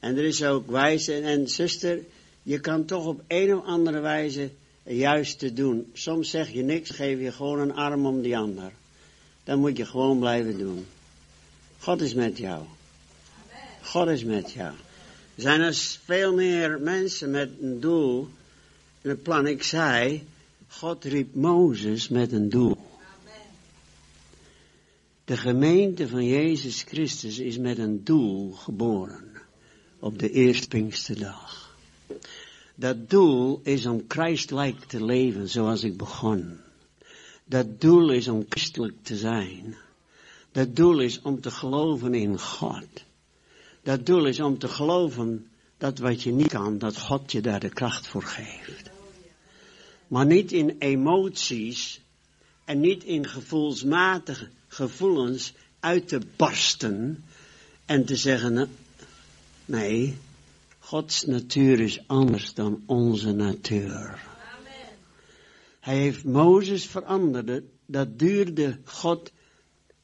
[0.00, 1.14] En er is ook wijze.
[1.14, 1.98] En, en zuster,
[2.42, 4.50] je kan toch op een of andere wijze
[4.82, 5.90] juist te doen.
[5.92, 8.72] Soms zeg je niks, geef je gewoon een arm om die ander.
[9.44, 10.86] Dan moet je gewoon blijven doen.
[11.78, 12.62] God is met jou.
[13.82, 14.74] God is met jou.
[15.34, 18.28] Er zijn er veel meer mensen met een doel
[19.00, 19.46] en een plan.
[19.46, 20.26] Ik zei,
[20.68, 22.90] God riep Mozes met een doel.
[25.24, 29.32] De gemeente van Jezus Christus is met een doel geboren
[29.98, 31.76] op de eerste Pinksterdag.
[32.74, 36.58] Dat doel is om Christelijk te leven zoals ik begon.
[37.44, 39.76] Dat doel is om christelijk te zijn.
[40.52, 43.04] Dat doel is om te geloven in God.
[43.82, 45.46] Dat doel is om te geloven
[45.78, 48.90] dat wat je niet kan, dat God je daar de kracht voor geeft.
[50.06, 52.00] Maar niet in emoties
[52.64, 57.24] en niet in gevoelsmatige gevoelens uit te barsten
[57.86, 58.68] en te zeggen,
[59.64, 60.16] nee,
[60.78, 64.30] Gods natuur is anders dan onze natuur.
[65.80, 69.32] Hij heeft Mozes veranderd, dat duurde God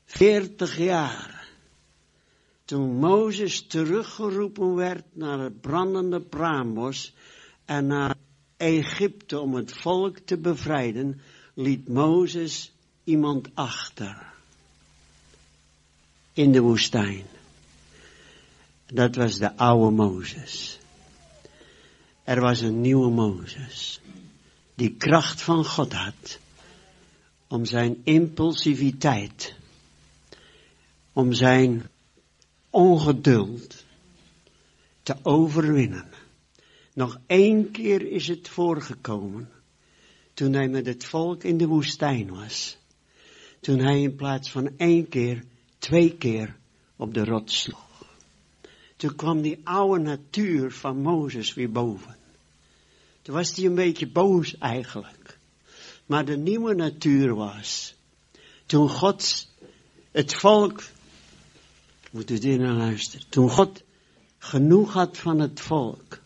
[0.04, 1.37] veertig jaar.
[2.68, 7.12] Toen Mozes teruggeroepen werd naar het brandende braambos
[7.64, 8.16] en naar
[8.56, 11.20] Egypte om het volk te bevrijden,
[11.54, 12.72] liet Mozes
[13.04, 14.32] iemand achter.
[16.32, 17.24] In de woestijn.
[18.86, 20.78] Dat was de oude Mozes.
[22.24, 24.00] Er was een nieuwe Mozes.
[24.74, 26.38] Die kracht van God had.
[27.46, 29.54] Om zijn impulsiviteit.
[31.12, 31.88] Om zijn
[32.70, 33.84] ongeduld
[35.02, 36.08] te overwinnen.
[36.94, 39.48] Nog één keer is het voorgekomen.
[40.34, 42.76] Toen hij met het volk in de woestijn was.
[43.60, 45.44] Toen hij in plaats van één keer,
[45.78, 46.56] twee keer
[46.96, 48.04] op de rots sloeg.
[48.96, 52.16] Toen kwam die oude natuur van Mozes weer boven.
[53.22, 55.38] Toen was hij een beetje boos eigenlijk.
[56.06, 57.94] Maar de nieuwe natuur was.
[58.66, 59.48] Toen God
[60.10, 60.82] het volk.
[62.10, 63.28] Moet u dit naar luisteren.
[63.28, 63.82] Toen God
[64.38, 66.20] genoeg had van het volk.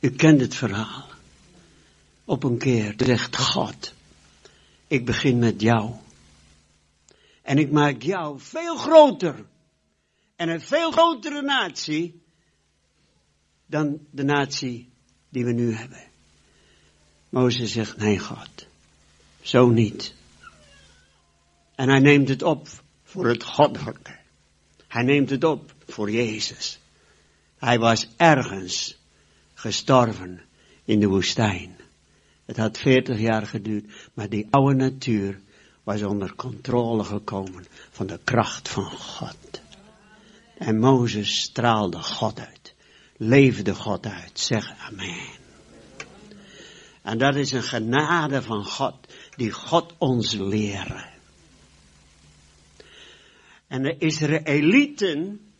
[0.00, 1.08] U kent het verhaal.
[2.24, 3.94] Op een keer zegt God.
[4.86, 5.94] Ik begin met jou.
[7.42, 9.44] En ik maak jou veel groter
[10.36, 12.22] en een veel grotere natie
[13.66, 14.88] dan de natie
[15.28, 16.02] die we nu hebben.
[17.28, 18.66] Mozes zegt, nee God,
[19.40, 20.14] zo niet.
[21.74, 22.68] En hij neemt het op
[23.14, 24.16] voor het goddelijke.
[24.88, 26.78] Hij neemt het op voor Jezus.
[27.58, 28.98] Hij was ergens
[29.54, 30.42] gestorven
[30.84, 31.76] in de woestijn.
[32.44, 35.40] Het had veertig jaar geduurd, maar die oude natuur
[35.82, 39.60] was onder controle gekomen van de kracht van God.
[40.58, 42.74] En Mozes straalde God uit.
[43.16, 44.40] Leefde God uit.
[44.40, 45.28] Zeg amen.
[47.02, 48.94] En dat is een genade van God,
[49.36, 51.13] die God ons leren.
[53.68, 55.52] En de Israëlieten,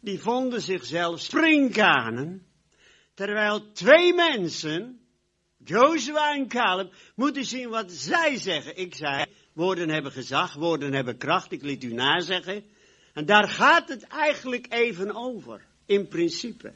[0.00, 2.46] die vonden zichzelf springkanen,
[3.14, 5.00] terwijl twee mensen,
[5.64, 8.76] Joshua en Caleb, moeten zien wat zij zeggen.
[8.76, 12.64] Ik zei, woorden hebben gezag, woorden hebben kracht, ik liet u nazeggen.
[13.12, 16.72] En daar gaat het eigenlijk even over, in principe.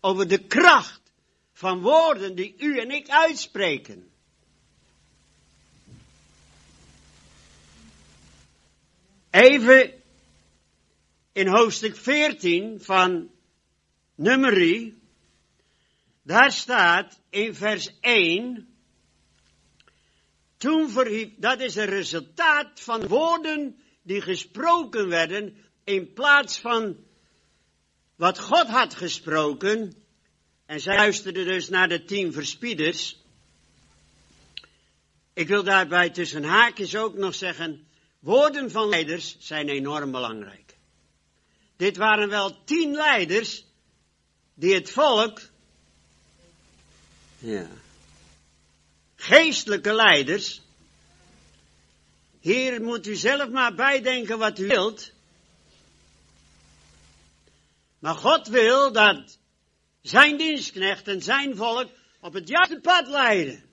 [0.00, 1.12] Over de kracht
[1.52, 4.10] van woorden die u en ik uitspreken.
[9.30, 9.92] Even
[11.32, 13.30] in hoofdstuk 14 van
[14.14, 15.02] Nummerie,
[16.22, 18.68] daar staat in vers 1,
[20.56, 26.96] toen verhief, dat is een resultaat van woorden die gesproken werden in plaats van
[28.16, 29.94] wat God had gesproken.
[30.66, 33.18] En zij luisterden dus naar de tien verspieders.
[35.32, 37.89] Ik wil daarbij tussen haakjes ook nog zeggen,
[38.20, 40.76] Woorden van leiders zijn enorm belangrijk.
[41.76, 43.64] Dit waren wel tien leiders
[44.54, 45.40] die het volk,
[47.38, 47.68] ja,
[49.16, 50.60] geestelijke leiders,
[52.40, 55.12] hier moet u zelf maar bijdenken wat u wilt.
[57.98, 59.38] Maar God wil dat
[60.02, 61.88] zijn dienstknecht en zijn volk
[62.20, 63.64] op het juiste pad leiden.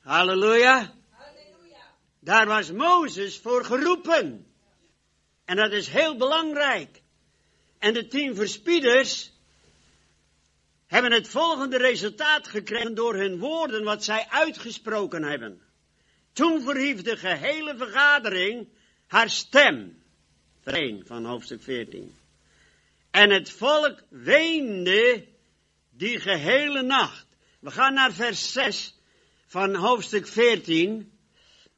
[0.00, 0.95] Halleluja.
[2.26, 4.46] Daar was Mozes voor geroepen.
[5.44, 7.02] En dat is heel belangrijk.
[7.78, 9.32] En de tien verspieders
[10.86, 15.60] hebben het volgende resultaat gekregen door hun woorden wat zij uitgesproken hebben.
[16.32, 18.68] Toen verhief de gehele vergadering
[19.06, 20.02] haar stem.
[20.60, 22.14] Vers 1 van hoofdstuk 14.
[23.10, 25.26] En het volk weende
[25.90, 27.26] die gehele nacht.
[27.60, 28.94] We gaan naar vers 6
[29.46, 31.15] van hoofdstuk 14.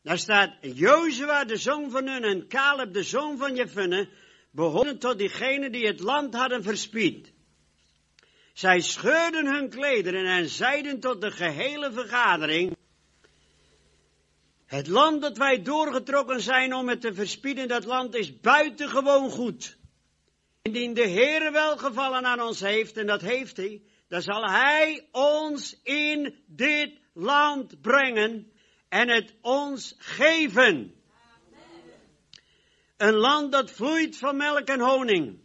[0.08, 4.08] Daar staat, Jozua de zoon van Nun en Caleb de zoon van Jefune
[4.50, 7.32] behoorden tot diegenen die het land hadden verspied.
[8.52, 12.76] Zij scheurden hun klederen en zeiden tot de gehele vergadering,
[14.66, 19.76] het land dat wij doorgetrokken zijn om het te verspieden, dat land is buitengewoon goed.
[20.62, 25.80] Indien de Heere welgevallen aan ons heeft, en dat heeft hij, dan zal hij ons
[25.82, 28.52] in dit land brengen
[28.88, 30.94] en het ons geven.
[32.96, 35.38] Een land dat vloeit van melk en honing.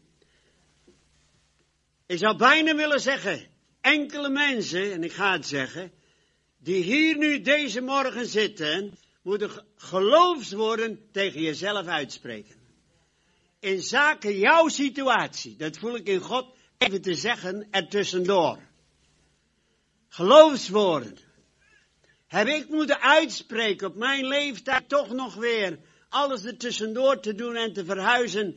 [2.06, 3.48] Ik zou bijna willen zeggen,
[3.82, 5.92] enkele mensen, en ik ga het zeggen,
[6.58, 12.56] die hier nu deze morgen zitten, moeten geloofswoorden tegen jezelf uitspreken.
[13.60, 18.60] In zaken jouw situatie, dat voel ik in God even te zeggen ertussendoor.
[20.08, 21.18] Geloofswoorden.
[22.34, 25.80] Heb ik moeten uitspreken op mijn leeftijd toch nog weer
[26.10, 28.56] alles ertussendoor te doen en te verhuizen,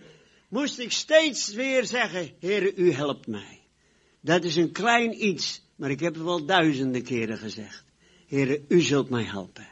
[0.49, 3.61] moest ik steeds weer zeggen, Heere, u helpt mij.
[4.21, 7.85] Dat is een klein iets, maar ik heb het wel duizenden keren gezegd.
[8.27, 9.69] Heere, u zult mij helpen.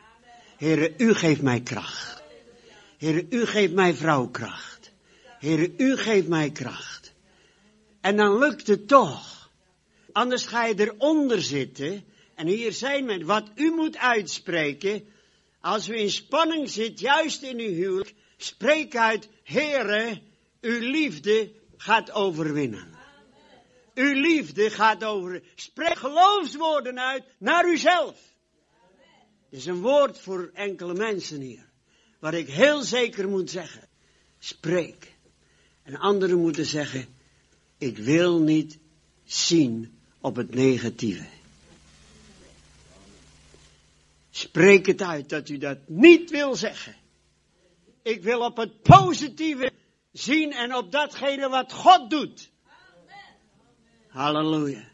[0.57, 2.23] Heere, u geeft mij kracht.
[2.99, 4.93] Heere, u geeft mij vrouwkracht.
[5.39, 7.13] Heere, u geeft mij kracht.
[8.01, 9.51] En dan lukt het toch.
[10.13, 12.05] Anders ga je eronder zitten.
[12.35, 13.25] En hier zijn we.
[13.25, 15.09] Wat u moet uitspreken.
[15.61, 18.15] Als u in spanning zit, juist in uw huwelijk.
[18.37, 20.21] Spreek uit, Heere,
[20.61, 22.93] uw liefde gaat overwinnen.
[23.95, 25.43] Uw liefde gaat over.
[25.55, 28.17] Spreek geloofswoorden uit naar uzelf.
[29.51, 31.69] Het is een woord voor enkele mensen hier.
[32.19, 33.89] Waar ik heel zeker moet zeggen.
[34.39, 35.15] Spreek.
[35.83, 37.07] En anderen moeten zeggen.
[37.79, 38.79] Ik wil niet
[39.25, 41.34] zien op het negatieve.
[44.35, 46.97] Spreek het uit dat u dat niet wil zeggen.
[48.03, 49.71] Ik wil op het positieve
[50.13, 52.51] zien en op datgene wat God doet.
[54.09, 54.89] Halleluja.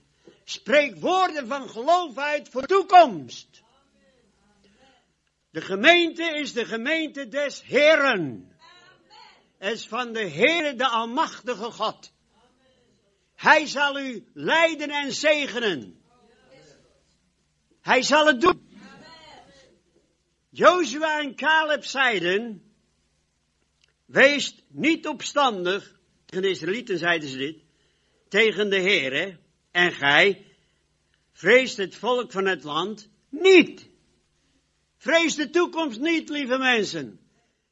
[0.45, 3.63] Spreek woorden van geloof uit voor toekomst.
[5.51, 8.57] De gemeente is de gemeente des Heren.
[9.59, 12.13] is van de Heere de Almachtige God.
[13.35, 16.03] Hij zal u leiden en zegenen.
[17.81, 18.70] Hij zal het doen.
[20.51, 22.63] Jozua en Caleb zeiden,
[24.05, 27.59] wees niet opstandig, tegen de Israëlieten zeiden ze dit,
[28.29, 29.39] tegen de Heere,
[29.71, 30.47] en gij
[31.33, 33.89] vreest het volk van het land niet.
[34.97, 37.21] Vrees de toekomst niet, lieve mensen.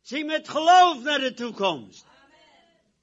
[0.00, 2.06] Zie met geloof naar de toekomst.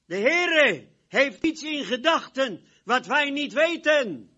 [0.06, 4.30] De Heere heeft iets in gedachten wat wij niet weten.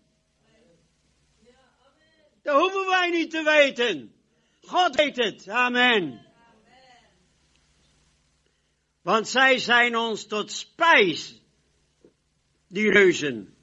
[2.41, 4.18] Dat hoeven wij niet te weten.
[4.69, 5.47] God weet het.
[5.47, 6.25] Amen.
[9.01, 11.41] Want zij zijn ons tot spijs.
[12.67, 13.55] Die reuzen.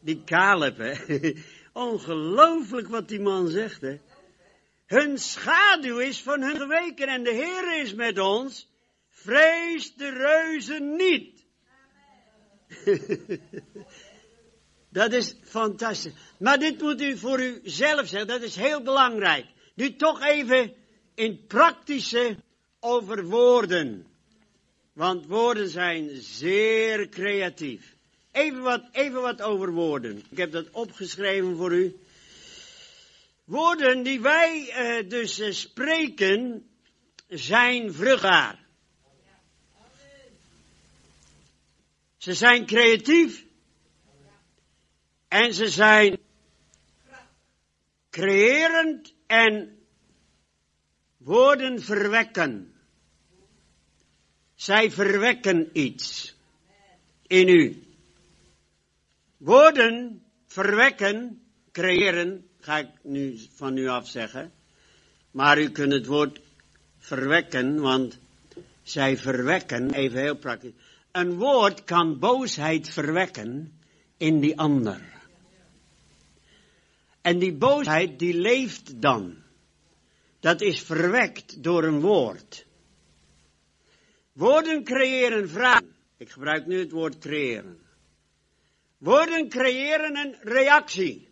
[0.00, 0.98] Die Caleb.
[1.72, 4.00] Ongelooflijk wat die man zegt, hè.
[4.86, 8.68] Hun schaduw is van hun geweken en de Heer is met ons.
[9.08, 11.46] Vrees de reuzen niet.
[14.98, 16.12] dat is fantastisch.
[16.38, 19.46] Maar dit moet u voor uzelf zeggen, dat is heel belangrijk.
[19.74, 20.74] Nu toch even
[21.14, 22.36] in praktische
[22.80, 24.06] over woorden.
[24.92, 27.94] Want woorden zijn zeer creatief.
[28.32, 30.22] Even wat, even wat over woorden.
[30.30, 31.96] Ik heb dat opgeschreven voor u.
[33.44, 36.68] Woorden die wij uh, dus uh, spreken
[37.28, 38.58] zijn vruchtbaar.
[42.16, 43.44] Ze zijn creatief.
[45.28, 46.18] En ze zijn
[48.10, 49.78] creërend en
[51.16, 52.74] Woorden verwekken.
[54.54, 56.36] Zij verwekken iets
[57.26, 57.82] in u.
[59.36, 64.52] Woorden verwekken, creëren, ga ik nu van u af zeggen.
[65.30, 66.40] Maar u kunt het woord
[66.98, 68.18] verwekken, want
[68.82, 70.72] zij verwekken, even heel praktisch.
[71.12, 73.80] Een woord kan boosheid verwekken
[74.16, 75.19] in die ander.
[77.30, 79.36] En die boosheid die leeft dan.
[80.40, 82.66] Dat is verwekt door een woord.
[84.32, 85.94] Woorden creëren vragen.
[86.16, 87.78] Ik gebruik nu het woord creëren.
[88.98, 91.28] Woorden creëren een reactie.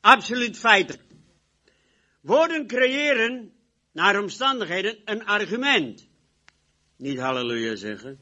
[0.00, 1.02] Absoluut feitelijk.
[2.20, 3.52] Woorden creëren,
[3.92, 6.08] naar omstandigheden, een argument.
[6.96, 8.20] Niet halleluja zeggen.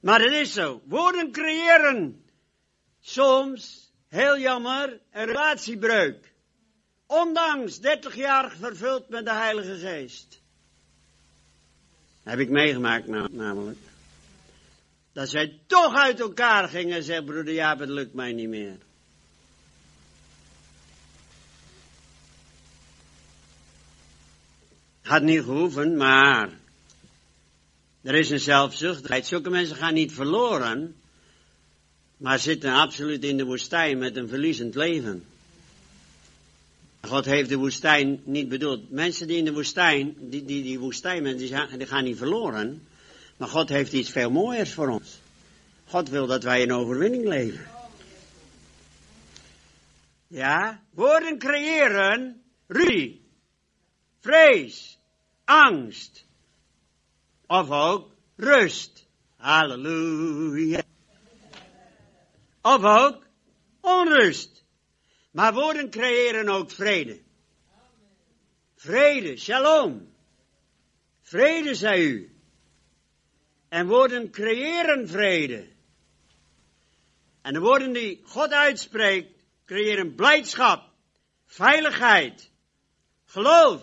[0.00, 0.82] Maar het is zo.
[0.84, 2.26] Woorden creëren
[3.08, 6.32] soms, heel jammer, een relatiebreuk.
[7.06, 10.40] Ondanks 30 jaar vervuld met de Heilige Geest.
[12.22, 13.78] Heb ik meegemaakt namelijk.
[15.12, 18.76] Dat zij toch uit elkaar gingen en broeder Jaap, het lukt mij niet meer.
[25.02, 26.50] Had niet gehoeven, maar
[28.02, 29.26] er is een zelfzuchtigheid.
[29.26, 30.97] Zulke mensen gaan niet verloren,
[32.18, 35.24] maar zitten absoluut in de woestijn met een verliezend leven.
[37.00, 38.90] God heeft de woestijn niet bedoeld.
[38.90, 41.36] Mensen die in de woestijn, die, die, die woestijn, die,
[41.76, 42.86] die gaan niet verloren.
[43.36, 45.20] Maar God heeft iets veel mooiers voor ons.
[45.84, 47.66] God wil dat wij in overwinning leven.
[50.26, 53.20] Ja, woorden creëren ruzie,
[54.20, 54.98] vrees,
[55.44, 56.24] angst.
[57.46, 59.06] Of ook rust.
[59.36, 60.87] Halleluja.
[62.74, 63.26] Of ook
[63.80, 64.64] onrust.
[65.30, 67.20] Maar woorden creëren ook vrede.
[68.76, 70.14] Vrede, shalom.
[71.22, 72.32] Vrede, zei u.
[73.68, 75.68] En woorden creëren vrede.
[77.42, 80.90] En de woorden die God uitspreekt, creëren blijdschap,
[81.46, 82.50] veiligheid,
[83.24, 83.82] geloof.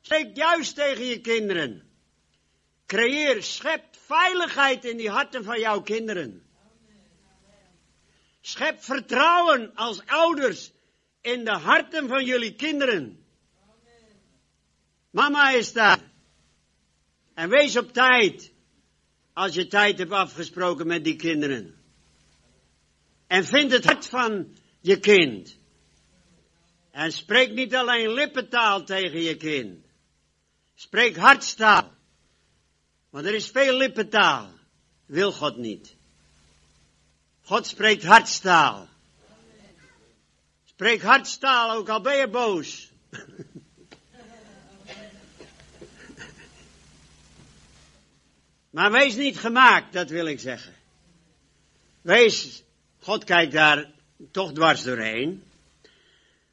[0.00, 1.90] Spreek juist tegen je kinderen.
[2.86, 6.43] Creëer, schep veiligheid in die harten van jouw kinderen.
[8.46, 10.72] Schep vertrouwen als ouders
[11.20, 13.24] in de harten van jullie kinderen.
[15.10, 16.00] Mama is daar.
[17.34, 18.52] En wees op tijd.
[19.32, 21.74] Als je tijd hebt afgesproken met die kinderen.
[23.26, 25.58] En vind het hart van je kind.
[26.90, 29.86] En spreek niet alleen lippentaal tegen je kind.
[30.74, 31.92] Spreek hartstaal.
[33.10, 34.50] Want er is veel lippentaal.
[35.06, 35.93] Wil God niet.
[37.44, 38.88] God spreekt hartstaal.
[40.64, 42.92] Spreek hartstaal, ook al ben je boos.
[48.70, 50.74] maar wees niet gemaakt, dat wil ik zeggen.
[52.00, 52.62] Wees,
[52.98, 53.90] God kijkt daar
[54.30, 55.42] toch dwars doorheen.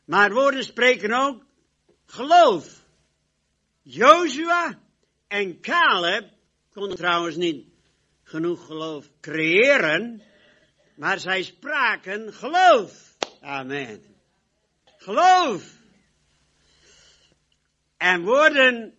[0.06, 1.44] Maar woorden spreken ook
[2.06, 2.80] geloof.
[3.82, 4.80] Joshua
[5.28, 6.30] en Caleb
[6.74, 7.66] konden trouwens niet
[8.24, 10.22] genoeg geloof creëren,
[11.02, 13.18] maar zij spraken geloof.
[13.42, 14.04] Amen.
[14.98, 15.76] Geloof.
[17.98, 18.94] En woorden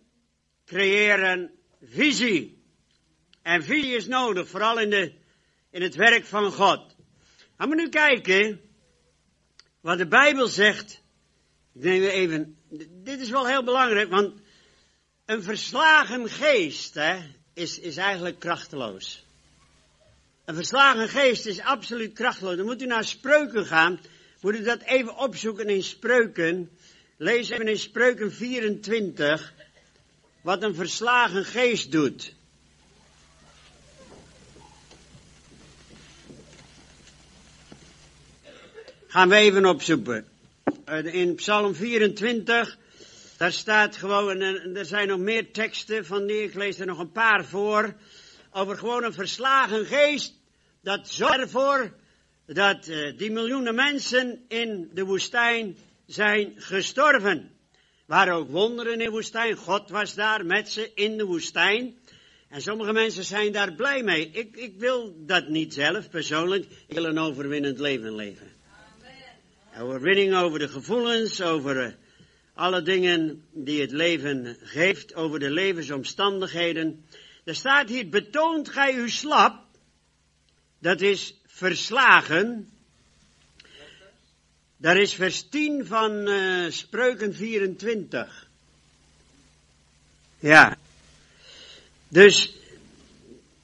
[0.65, 1.51] creëren
[1.81, 2.63] visie.
[3.41, 5.13] En visie is nodig, vooral in, de,
[5.69, 6.95] in het werk van God.
[7.57, 8.61] Gaan we nu kijken
[9.81, 11.01] wat de Bijbel zegt.
[11.73, 12.57] Ik neem even,
[13.03, 14.41] dit is wel heel belangrijk, want
[15.25, 17.19] een verslagen geest hè,
[17.53, 19.25] is, is eigenlijk krachteloos.
[20.45, 22.55] Een verslagen geest is absoluut krachteloos.
[22.55, 23.99] Dan moet u naar spreuken gaan.
[24.41, 26.69] Moet u dat even opzoeken in spreuken.
[27.17, 29.53] Lees even in spreuken 24.
[30.41, 32.33] Wat een verslagen geest doet.
[39.07, 40.27] Gaan we even opzoeken.
[40.85, 42.77] Eh, in Psalm 24,
[43.37, 46.99] daar staat gewoon, en er zijn nog meer teksten van die, ik lees er nog
[46.99, 47.93] een paar voor,
[48.53, 50.33] over gewoon een verslagen geest,
[50.81, 51.93] dat zorgt ervoor
[52.45, 57.51] dat uh, die miljoenen mensen in de woestijn zijn gestorven.
[58.05, 61.97] Waren ook wonderen in de woestijn, God was daar met ze in de woestijn.
[62.49, 64.29] En sommige mensen zijn daar blij mee.
[64.31, 66.65] Ik, ik wil dat niet zelf, persoonlijk.
[66.87, 68.51] Ik wil een overwinnend leven leven.
[69.79, 71.93] Overwinning over de gevoelens, over uh,
[72.53, 77.05] alle dingen die het leven geeft, over de levensomstandigheden.
[77.43, 79.65] Er staat hier, betoont gij u slap,
[80.79, 82.69] dat is verslagen.
[84.77, 88.47] Daar is vers 10 van uh, Spreuken 24.
[90.39, 90.77] Ja.
[92.07, 92.55] Dus,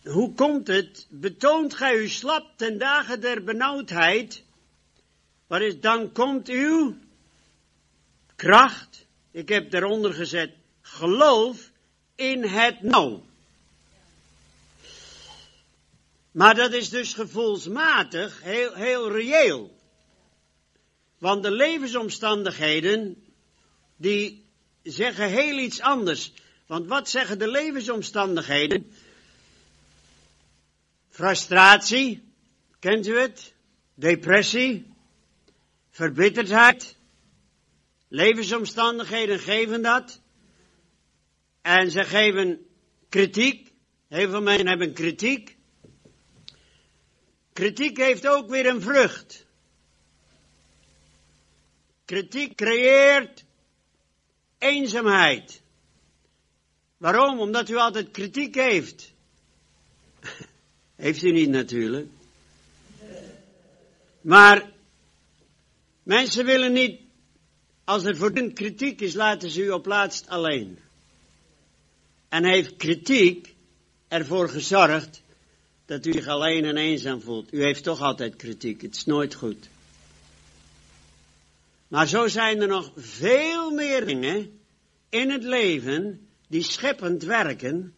[0.04, 1.06] hoe komt het?
[1.10, 4.44] Betoont gij u slap ten dagen der benauwdheid?
[5.48, 6.98] Wat is, dan komt uw
[8.36, 9.06] kracht.
[9.32, 10.52] Ik heb daaronder gezet,
[10.82, 11.72] geloof
[12.16, 13.20] in het nou.
[16.40, 19.78] Maar dat is dus gevoelsmatig heel, heel reëel.
[21.18, 23.24] Want de levensomstandigheden,
[23.96, 24.46] die
[24.84, 26.34] zeggen heel iets anders.
[26.66, 28.92] Want wat zeggen de levensomstandigheden?
[31.10, 32.24] Frustratie,
[32.80, 33.54] kent u het?
[33.94, 34.94] Depressie,
[35.92, 36.96] verbitterdheid.
[38.08, 40.22] Levensomstandigheden geven dat.
[41.62, 42.66] En ze geven
[43.10, 43.72] kritiek.
[44.08, 45.58] Heel veel mensen hebben kritiek.
[47.60, 49.46] Kritiek heeft ook weer een vrucht.
[52.06, 53.44] Kritiek creëert
[54.58, 55.62] eenzaamheid.
[56.98, 57.40] Waarom?
[57.40, 59.12] Omdat u altijd kritiek heeft.
[60.96, 62.08] heeft u niet natuurlijk.
[64.22, 64.72] Maar
[66.04, 67.00] mensen willen niet,
[67.84, 70.80] als er voortdurend kritiek is, laten ze u op laatst alleen.
[72.30, 73.56] En heeft kritiek
[74.08, 75.22] ervoor gezorgd
[75.90, 77.54] dat u zich alleen en eenzaam voelt.
[77.54, 79.70] U heeft toch altijd kritiek, het is nooit goed.
[81.88, 84.60] Maar zo zijn er nog veel meer dingen
[85.10, 87.96] in het leven die scheppend werken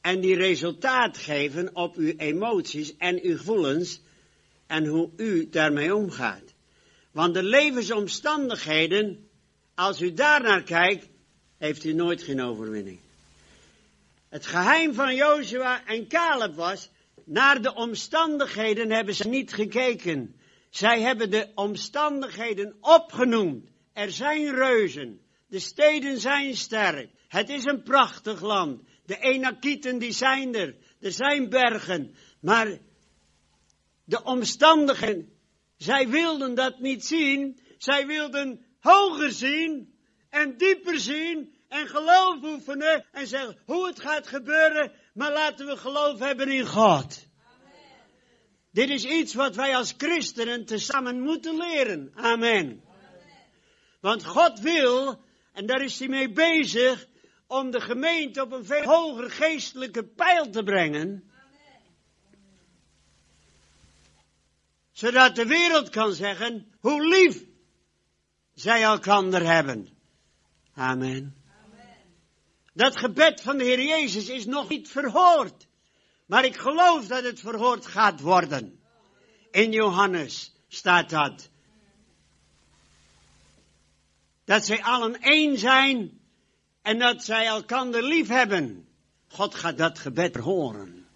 [0.00, 4.00] en die resultaat geven op uw emoties en uw gevoelens
[4.66, 6.54] en hoe u daarmee omgaat.
[7.10, 9.28] Want de levensomstandigheden,
[9.74, 11.08] als u daarnaar kijkt,
[11.58, 12.98] heeft u nooit geen overwinning.
[14.28, 16.90] Het geheim van Jozua en Caleb was,
[17.28, 20.40] naar de omstandigheden hebben ze niet gekeken.
[20.70, 23.68] Zij hebben de omstandigheden opgenoemd.
[23.92, 25.20] Er zijn reuzen.
[25.48, 27.10] De steden zijn sterk.
[27.28, 28.82] Het is een prachtig land.
[29.04, 30.76] De Enakieten die zijn er.
[31.00, 32.14] Er zijn bergen.
[32.40, 32.78] Maar
[34.04, 35.32] de omstandigheden,
[35.76, 37.60] zij wilden dat niet zien.
[37.78, 39.94] Zij wilden hoger zien
[40.30, 45.76] en dieper zien en geloof oefenen en zeggen hoe het gaat gebeuren, maar laten we
[45.76, 47.26] geloof hebben in God.
[48.70, 52.12] Dit is iets wat wij als christenen tezamen moeten leren.
[52.14, 52.82] Amen.
[54.00, 57.06] Want God wil, en daar is hij mee bezig,
[57.46, 61.30] om de gemeente op een veel hoger geestelijke pijl te brengen.
[64.92, 67.44] Zodat de wereld kan zeggen hoe lief
[68.54, 69.88] zij elkander hebben.
[70.74, 71.37] Amen.
[72.78, 75.66] Dat gebed van de Heer Jezus is nog niet verhoord.
[76.26, 78.80] Maar ik geloof dat het verhoord gaat worden.
[79.50, 81.50] In Johannes staat dat.
[84.44, 86.20] Dat zij allen één zijn
[86.82, 88.88] en dat zij elkander lief hebben.
[89.28, 91.08] God gaat dat gebed horen.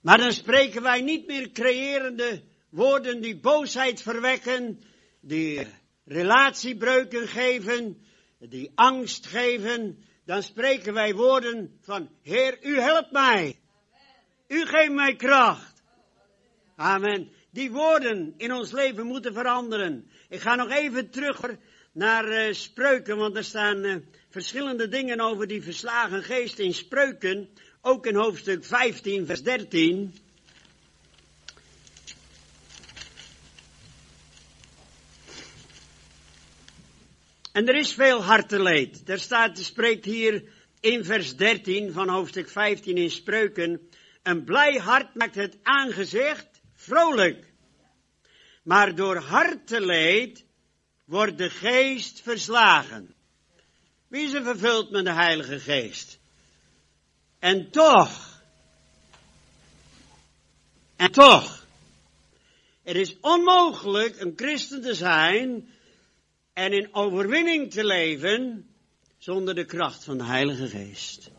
[0.00, 4.82] Maar dan spreken wij niet meer creërende woorden die boosheid verwekken,
[5.20, 5.66] die
[6.04, 8.04] relatiebreuken geven,
[8.48, 13.58] die angst geven, dan spreken wij woorden van, Heer, u helpt mij.
[14.48, 15.82] U geeft mij kracht.
[16.76, 17.32] Amen.
[17.50, 20.10] Die woorden in ons leven moeten veranderen.
[20.28, 21.40] Ik ga nog even terug
[21.92, 23.96] naar uh, spreuken, want er staan uh,
[24.28, 27.48] verschillende dingen over die verslagen geest in spreuken.
[27.80, 30.14] Ook in hoofdstuk 15, vers 13.
[37.54, 39.08] En er is veel harteleed.
[39.08, 40.44] Er staat, spreekt hier
[40.80, 43.88] in vers 13 van hoofdstuk 15 in Spreuken.
[44.22, 47.52] Een blij hart maakt het aangezicht vrolijk.
[48.62, 50.44] Maar door harteleed
[51.04, 53.14] wordt de geest verslagen.
[54.08, 56.18] Wie is er vervuld met de Heilige Geest?
[57.38, 58.42] En toch,
[60.96, 61.66] en toch,
[62.82, 65.68] het is onmogelijk een christen te zijn
[66.54, 68.66] en in overwinning te leven
[69.18, 71.30] zonder de kracht van de Heilige Geest.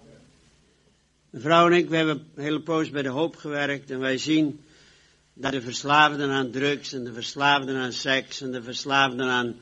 [1.29, 4.65] Mevrouw en ik, we hebben een hele poos bij de hoop gewerkt en wij zien
[5.33, 9.55] dat de verslaafden aan drugs en de verslaafden aan seks en de verslaafden aan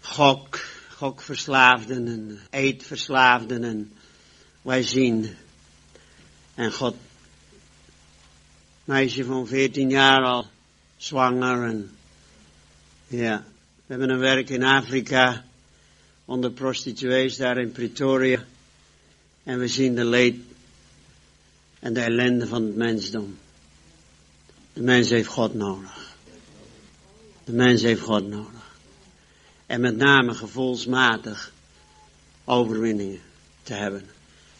[0.00, 3.92] gok, gokverslaafden en eetverslaafden en
[4.62, 5.36] wij zien
[6.54, 6.96] en God,
[8.84, 10.46] meisje van 14 jaar al
[10.96, 11.96] zwanger en
[13.06, 13.44] ja,
[13.90, 15.44] we hebben een werk in Afrika
[16.24, 18.44] onder prostituees daar in Pretoria.
[19.42, 20.36] En we zien de leed
[21.78, 23.38] en de ellende van het mensdom.
[24.72, 26.14] De mens heeft God nodig.
[27.44, 28.76] De mens heeft God nodig.
[29.66, 31.52] En met name gevoelsmatig
[32.44, 33.20] overwinningen
[33.62, 34.08] te hebben.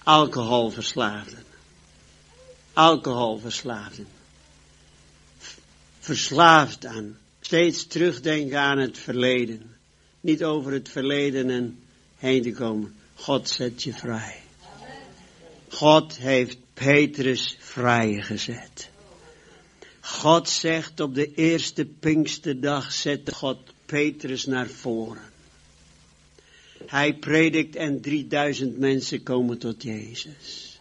[0.03, 1.45] Alcoholverslaafden.
[2.72, 4.07] Alcoholverslaafden.
[5.99, 7.20] Verslaafd aan.
[7.51, 9.76] Steeds terugdenken aan het verleden.
[10.20, 11.78] Niet over het verleden en
[12.16, 12.94] heen te komen.
[13.14, 14.40] God zet je vrij.
[15.68, 18.90] God heeft Petrus vrijgezet.
[20.01, 25.30] God zegt op de eerste Pinksterdag zette God Petrus naar voren.
[26.86, 30.78] Hij predikt en 3000 mensen komen tot Jezus.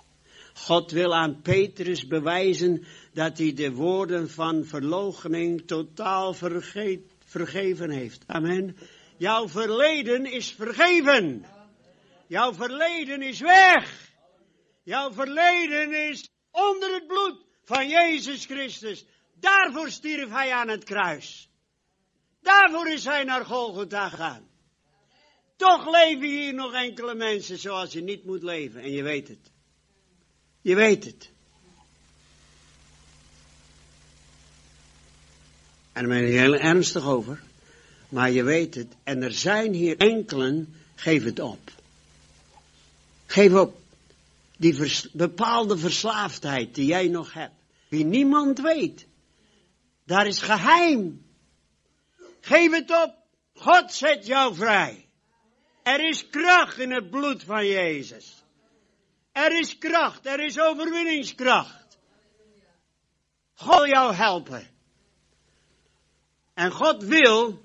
[0.54, 2.86] God wil aan Petrus bewijzen
[3.20, 8.24] dat hij de woorden van verloochening totaal vergeet, vergeven heeft.
[8.28, 8.78] Amen.
[9.18, 11.46] Jouw verleden is vergeven.
[12.28, 14.12] Jouw verleden is weg.
[14.84, 19.06] Jouw verleden is onder het bloed van Jezus Christus.
[19.40, 21.50] Daarvoor stierf hij aan het kruis.
[22.42, 24.50] Daarvoor is hij naar Golgotha gegaan.
[25.56, 28.82] Toch leven hier nog enkele mensen zoals je niet moet leven.
[28.82, 29.52] En je weet het.
[30.62, 31.38] Je weet het.
[36.00, 37.42] En daar ben ik heel ernstig over.
[38.10, 38.96] Maar je weet het.
[39.04, 41.72] En er zijn hier enkelen, geef het op.
[43.26, 43.78] Geef op.
[44.58, 47.54] Die bepaalde verslaafdheid die jij nog hebt.
[47.90, 49.06] Die niemand weet.
[50.06, 51.26] Daar is geheim.
[52.42, 53.14] Geef het op.
[53.54, 55.06] God zet jou vrij.
[55.84, 58.44] Er is kracht in het bloed van Jezus.
[59.32, 61.98] Er is kracht, er is overwinningskracht.
[63.54, 64.78] God jou helpen.
[66.60, 67.62] En God wil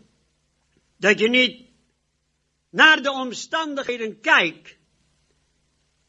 [0.97, 1.67] dat je niet
[2.71, 4.77] naar de omstandigheden kijkt,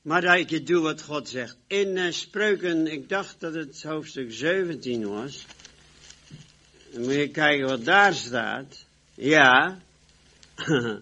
[0.02, 1.58] maar dat je doet wat God zegt.
[1.68, 5.46] In uh, Spreuken, ik dacht dat het hoofdstuk 17 was.
[6.92, 8.86] Dan moet je kijken wat daar staat.
[9.14, 9.80] Ja.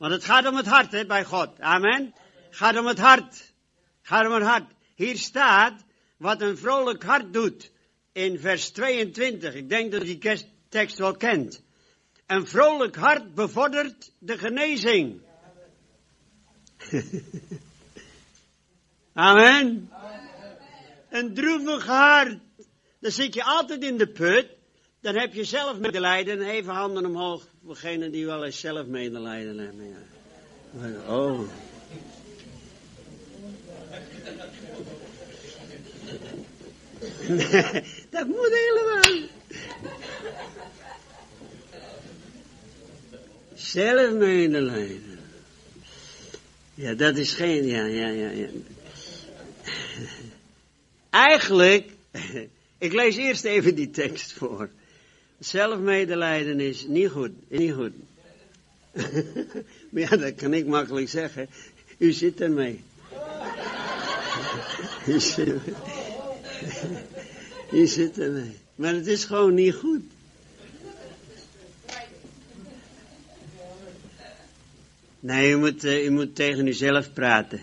[0.00, 1.60] Want het gaat om het hart, hè, bij God.
[1.60, 2.14] Amen.
[2.50, 3.52] Gaat om het hart.
[4.02, 4.72] Gaat om het hart.
[4.94, 5.84] Hier staat
[6.16, 7.70] wat een vrolijk hart doet.
[8.12, 9.54] In vers 22.
[9.54, 10.18] Ik denk dat die
[10.72, 11.62] tekst wel kent.
[12.26, 15.20] Een vrolijk hart bevordert de genezing.
[19.12, 19.90] Amen.
[21.10, 22.38] Een droevig hart.
[22.98, 24.46] Dan zit je altijd in de put.
[25.00, 26.42] Dan heb je zelf medelijden.
[26.42, 27.46] Even handen omhoog.
[27.64, 29.96] voor degenen die wel eens zelf medelijden hebben.
[31.08, 31.40] Oh.
[38.10, 39.28] Dat moet helemaal.
[43.72, 45.18] Zelf medelijden.
[46.74, 48.48] Ja, dat is geen, ja, ja, ja, ja.
[51.10, 51.90] Eigenlijk,
[52.86, 54.68] ik lees eerst even die tekst voor.
[55.38, 57.92] Zelfmedelijden is niet goed, niet goed.
[60.02, 61.48] ja, dat kan ik makkelijk zeggen.
[61.98, 62.80] U zit ermee.
[65.06, 65.60] U zit,
[67.72, 68.56] u zit ermee.
[68.74, 70.11] Maar het is gewoon niet goed.
[75.22, 77.60] Nee, u moet, uh, u moet tegen uzelf praten.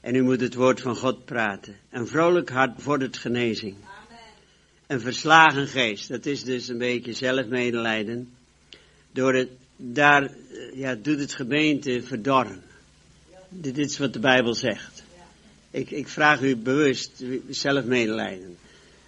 [0.00, 1.76] En u moet het woord van God praten.
[1.90, 3.76] Een vrolijk hart vordert genezing.
[4.86, 8.28] Een verslagen geest, dat is dus een beetje zelfmedelijden.
[9.12, 10.30] Door het, daar eh,
[10.74, 12.62] ja, doet het gemeente verdorren.
[13.48, 15.02] Dit is wat de Bijbel zegt.
[15.70, 18.56] Ik, ik vraag u bewust zelfmedelijden.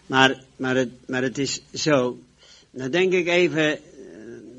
[0.07, 2.19] Maar, maar, het, maar het is zo.
[2.71, 3.79] Nou denk ik even,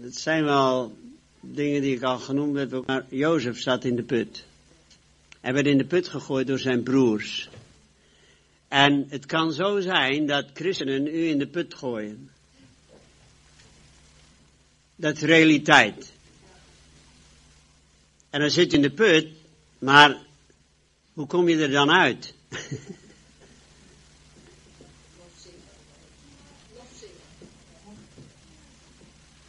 [0.02, 0.99] dat eh, zijn wel
[1.42, 2.86] dingen die ik al genoemd heb.
[2.86, 4.46] Maar Jozef zat in de put.
[5.39, 7.50] Hij werd in de put gegooid door zijn broers.
[8.68, 12.30] En het kan zo zijn dat christenen u in de put gooien.
[14.96, 16.14] Dat is realiteit.
[18.30, 19.28] En dan zit je in de put,
[19.80, 20.18] maar
[21.14, 22.34] hoe kom je er dan uit?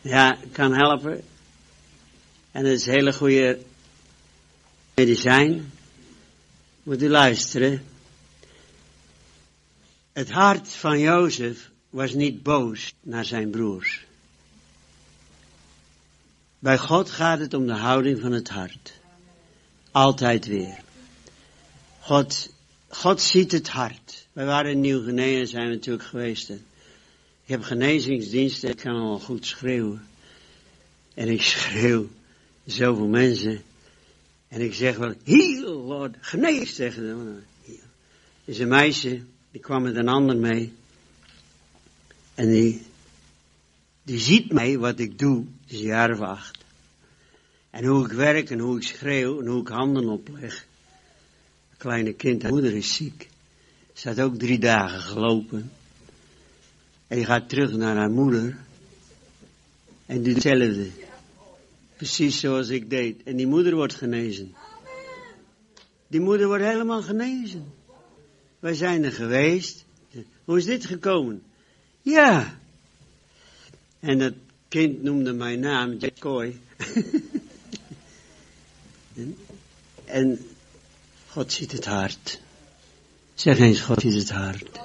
[0.01, 1.24] ja, kan helpen.
[2.53, 3.59] En dat is hele goede
[4.94, 5.72] medicijn.
[6.82, 7.84] Moet u luisteren.
[10.12, 14.05] Het hart van Jozef was niet boos naar zijn broers.
[16.59, 18.92] Bij God gaat het om de houding van het hart.
[19.90, 20.78] Altijd weer.
[22.00, 22.48] God,
[22.88, 24.26] God ziet het hart.
[24.32, 26.48] Wij waren in Nieuw-Guinea, zijn we natuurlijk geweest.
[26.50, 26.61] Ik
[27.44, 30.07] heb genezingsdiensten, ik kan al goed schreeuwen.
[31.14, 32.09] En ik schreeuw
[32.64, 33.62] zoveel mensen.
[34.48, 37.44] En ik zeg wel, heal Lord, genees tegen them.
[38.44, 40.72] is een meisje, die kwam met een ander mee.
[42.34, 42.82] En die,
[44.02, 46.64] Die ziet mij wat ik doe, is een jaar of acht.
[47.70, 50.66] En hoe ik werk en hoe ik schreeuw en hoe ik handen opleg.
[51.70, 53.28] Een kleine kind, haar moeder is ziek.
[53.92, 55.72] Ze had ook drie dagen gelopen.
[57.06, 58.56] En die gaat terug naar haar moeder.
[60.06, 60.90] En doet hetzelfde.
[62.03, 63.22] Precies zoals ik deed.
[63.22, 64.55] En die moeder wordt genezen.
[66.07, 67.72] Die moeder wordt helemaal genezen.
[68.59, 69.84] Wij zijn er geweest.
[70.44, 71.42] Hoe is dit gekomen?
[72.00, 72.59] Ja.
[74.00, 74.32] En dat
[74.68, 76.24] kind noemde mijn naam, Jack
[80.05, 80.46] en
[81.28, 82.40] God ziet het hart.
[83.34, 84.80] Zeg eens, God ziet het hart.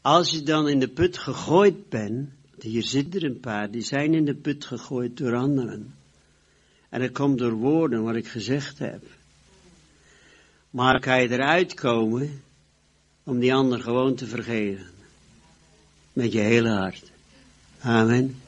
[0.00, 2.28] Als je dan in de put gegooid bent,
[2.64, 5.94] hier zitten er een paar, die zijn in de put gegooid door anderen.
[6.88, 9.02] En dat komt door woorden wat ik gezegd heb.
[10.70, 12.42] Maar kan je eruit komen
[13.22, 14.86] om die ander gewoon te vergeven.
[16.12, 17.10] Met je hele hart.
[17.80, 18.40] Amen.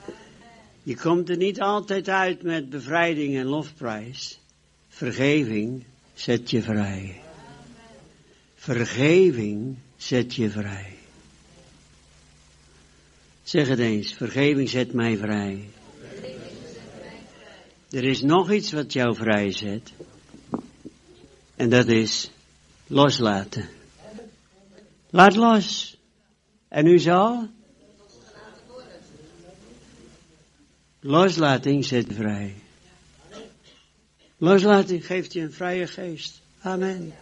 [0.83, 4.41] Je komt er niet altijd uit met bevrijding en lofprijs.
[4.89, 7.21] Vergeving zet je vrij.
[8.55, 10.96] Vergeving zet je vrij.
[13.47, 15.69] Zeg het eens, vergeving zet mij vrij.
[17.91, 19.93] Er is nog iets wat jou vrij zet.
[21.57, 22.31] En dat is
[22.87, 23.69] loslaten.
[25.11, 25.97] Laat los.
[26.69, 27.49] En u zal?
[31.01, 32.55] Loslating zet vrij.
[34.37, 36.41] Loslating geeft je een vrije geest.
[36.61, 37.15] Amen.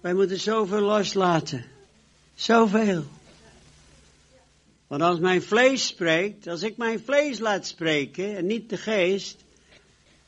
[0.00, 1.64] Wij moeten zoveel loslaten.
[2.34, 3.04] Zoveel.
[4.88, 9.44] Want als mijn vlees spreekt, als ik mijn vlees laat spreken en niet de geest,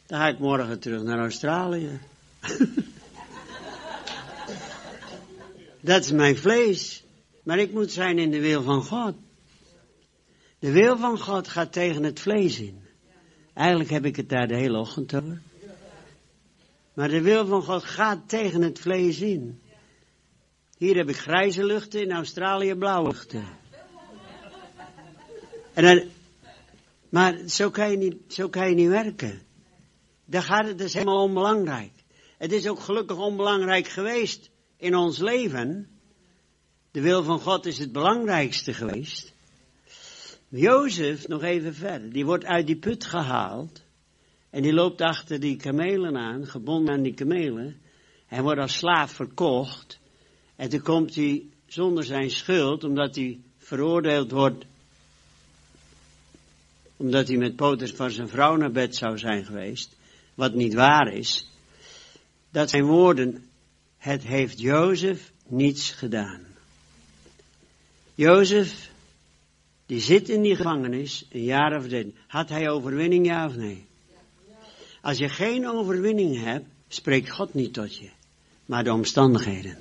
[0.07, 2.01] dan ga ik morgen terug naar Australië.
[5.81, 7.05] Dat is mijn vlees.
[7.43, 9.15] Maar ik moet zijn in de wil van God.
[10.59, 12.81] De wil van God gaat tegen het vlees in.
[13.55, 15.43] Eigenlijk heb ik het daar de hele ochtend over.
[16.95, 19.61] Maar de wil van God gaat tegen het vlees in.
[20.77, 23.59] Hier heb ik grijze luchten, in Australië blauwe luchten.
[25.81, 26.09] En dan,
[27.09, 29.43] maar zo kan, je niet, zo kan je niet werken.
[30.25, 31.93] Daar gaat het dus helemaal onbelangrijk.
[32.39, 35.89] Het is ook gelukkig onbelangrijk geweest in ons leven.
[36.91, 39.35] De wil van God is het belangrijkste geweest.
[40.49, 43.83] Jozef, nog even verder, die wordt uit die put gehaald.
[44.51, 47.81] En die loopt achter die kamelen aan, gebonden aan die kamelen.
[48.27, 50.01] Hij wordt als slaaf verkocht.
[50.57, 54.69] En toen komt hij zonder zijn schuld, omdat hij veroordeeld wordt.
[57.01, 57.57] Omdat hij met
[57.95, 59.97] van zijn vrouw naar bed zou zijn geweest.
[60.35, 61.51] Wat niet waar is.
[62.51, 63.45] Dat zijn woorden,
[63.97, 66.41] het heeft Jozef niets gedaan.
[68.15, 68.91] Jozef,
[69.87, 72.15] die zit in die gevangenis, een jaar of dertien.
[72.27, 73.85] Had hij overwinning, ja of nee?
[75.01, 78.11] Als je geen overwinning hebt, spreekt God niet tot je,
[78.67, 79.79] maar de omstandigheden.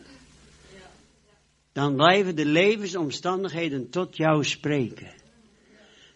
[1.71, 5.18] Dan blijven de levensomstandigheden tot jou spreken.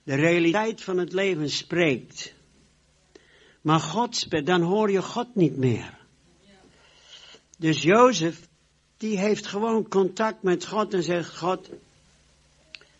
[0.03, 2.33] De realiteit van het leven spreekt.
[3.61, 5.97] Maar God dan hoor je God niet meer.
[7.57, 8.47] Dus Jozef,
[8.97, 11.69] die heeft gewoon contact met God en zegt, God,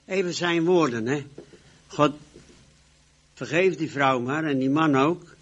[0.06, 1.26] even zijn woorden, hè.
[1.88, 2.14] God,
[3.34, 5.36] vergeef die vrouw maar en die man ook.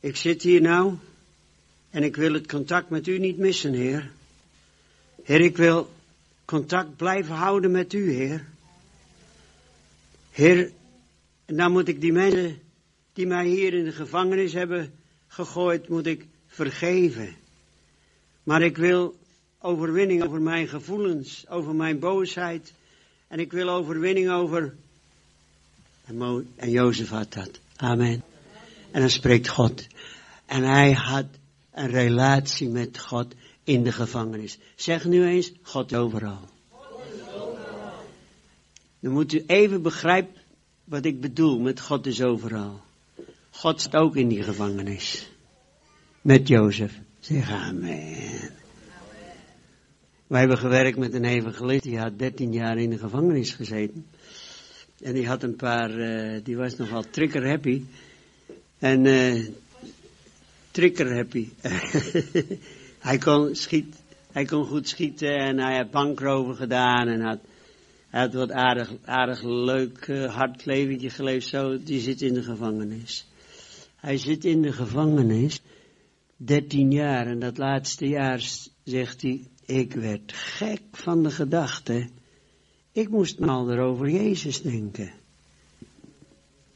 [0.00, 0.94] Ik zit hier nou
[1.90, 4.10] en ik wil het contact met u niet missen, Heer.
[5.22, 5.90] Heer, ik wil
[6.44, 8.46] contact blijven houden met u, Heer.
[10.38, 10.72] Heer,
[11.44, 12.58] en dan moet ik die mensen
[13.12, 14.92] die mij hier in de gevangenis hebben
[15.26, 17.36] gegooid, moet ik vergeven.
[18.42, 19.16] Maar ik wil
[19.60, 22.72] overwinning over mijn gevoelens, over mijn boosheid.
[23.28, 24.74] En ik wil overwinning over.
[26.04, 27.60] En, en Jozef had dat.
[27.76, 28.22] Amen.
[28.90, 29.86] En dan spreekt God.
[30.46, 31.26] En hij had
[31.72, 33.34] een relatie met God
[33.64, 34.58] in de gevangenis.
[34.74, 36.48] Zeg nu eens, God overal.
[39.00, 40.42] Dan moet u even begrijpen
[40.84, 42.80] wat ik bedoel met God is overal.
[43.50, 45.30] God zit ook in die gevangenis.
[46.20, 47.00] Met Jozef.
[47.20, 48.50] Zeg amen.
[50.26, 54.06] Wij hebben gewerkt met een evangelist, die had 13 jaar in de gevangenis gezeten.
[55.02, 57.82] En die had een paar, uh, die was nogal trigger happy.
[58.78, 59.46] En uh,
[60.70, 61.48] trigger happy.
[63.08, 63.94] hij, kon schiet,
[64.32, 67.38] hij kon goed schieten en hij had bankroven gedaan en had,
[68.08, 71.48] hij had wat aardig, aardig leuk uh, hard leventje geleefd.
[71.48, 73.26] Zo, die zit in de gevangenis.
[73.96, 75.60] Hij zit in de gevangenis
[76.36, 78.50] 13 jaar en dat laatste jaar
[78.84, 82.08] zegt hij, ik werd gek van de gedachte
[82.92, 85.12] Ik moest maar al over Jezus denken.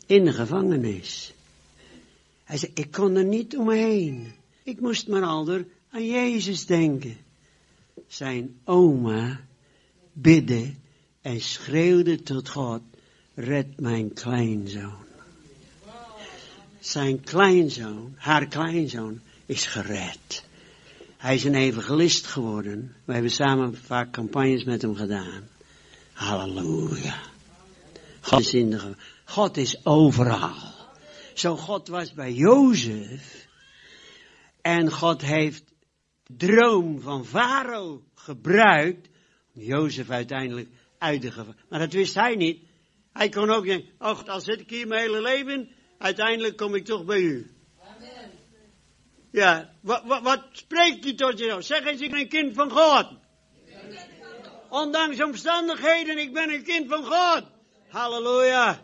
[0.06, 1.34] In de gevangenis.
[2.44, 4.32] Hij zei, ik kon er niet omheen.
[4.62, 7.16] Ik moest maar al aan Jezus denken.
[8.06, 9.40] Zijn oma
[10.12, 10.72] bidde
[11.22, 12.82] en schreeuwde tot God,
[13.34, 15.04] red mijn kleinzoon.
[16.80, 20.44] Zijn kleinzoon, haar kleinzoon, is gered.
[21.16, 22.94] Hij is een evangelist geworden.
[23.04, 25.48] We hebben samen vaak campagnes met hem gedaan.
[26.12, 27.20] Halleluja.
[28.20, 28.94] God is in de,
[29.24, 30.72] God is overal.
[31.34, 33.46] Zo God was bij Jozef.
[34.60, 35.64] En God heeft
[36.26, 39.08] droom van Farao gebruikt.
[39.54, 40.68] Om Jozef uiteindelijk
[41.68, 42.62] Maar dat wist hij niet.
[43.12, 46.84] Hij kon ook denken, ach, al zit ik hier mijn hele leven, uiteindelijk kom ik
[46.84, 47.50] toch bij u.
[47.80, 48.30] Amen.
[49.30, 51.62] Ja, wat, wat, wat spreekt u tot je nou?
[51.62, 53.08] Zeg eens, ik ben een kind van God.
[54.68, 57.44] Ondanks omstandigheden, ik ben een kind van God.
[57.88, 58.82] Halleluja.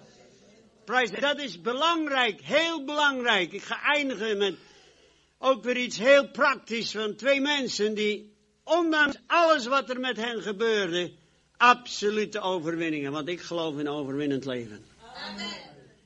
[1.21, 3.53] Dat is belangrijk, heel belangrijk.
[3.53, 4.57] Ik ga eindigen met
[5.39, 10.43] ook weer iets heel praktisch van twee mensen die, ondanks alles wat er met hen
[10.43, 11.13] gebeurde,
[11.59, 13.13] absolute overwinningen.
[13.13, 14.85] Want ik geloof in overwinnend leven.
[15.15, 15.47] Amen.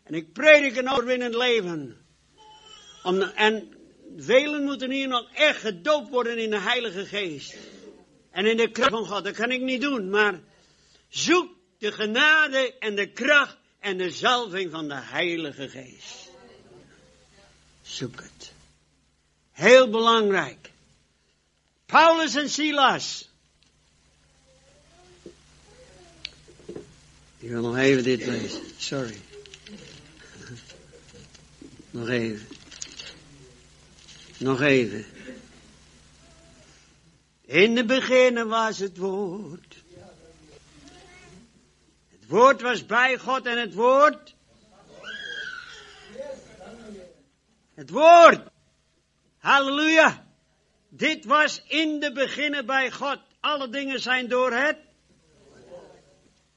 [0.02, 1.96] En ik predik een overwinnend leven.
[3.02, 3.72] Om, en
[4.16, 7.56] velen moeten hier nog echt gedoopt worden in de Heilige Geest.
[8.30, 9.24] En in de kracht van God.
[9.24, 10.40] Dat kan ik niet doen, maar
[11.08, 11.48] zoek
[11.78, 16.30] de genade en de kracht en de zalving van de Heilige Geest.
[17.82, 18.52] Zoek het.
[19.52, 20.70] Heel belangrijk.
[21.86, 23.31] Paulus en Silas.
[27.42, 28.62] Ik wil nog even dit lezen.
[28.76, 29.16] Sorry.
[31.90, 32.46] Nog even.
[34.38, 35.04] Nog even.
[37.40, 39.76] In de beginnen was het woord.
[42.10, 44.34] Het woord was bij God en het woord.
[47.74, 48.40] Het woord.
[49.38, 50.26] Halleluja.
[50.88, 53.18] Dit was in de beginnen bij God.
[53.40, 54.76] Alle dingen zijn door het.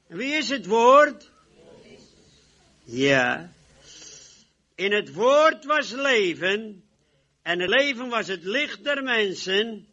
[0.06, 1.30] Wie is het woord?
[2.84, 3.52] Ja.
[4.74, 6.84] In het woord was leven.
[7.42, 9.88] En het leven was het licht der mensen.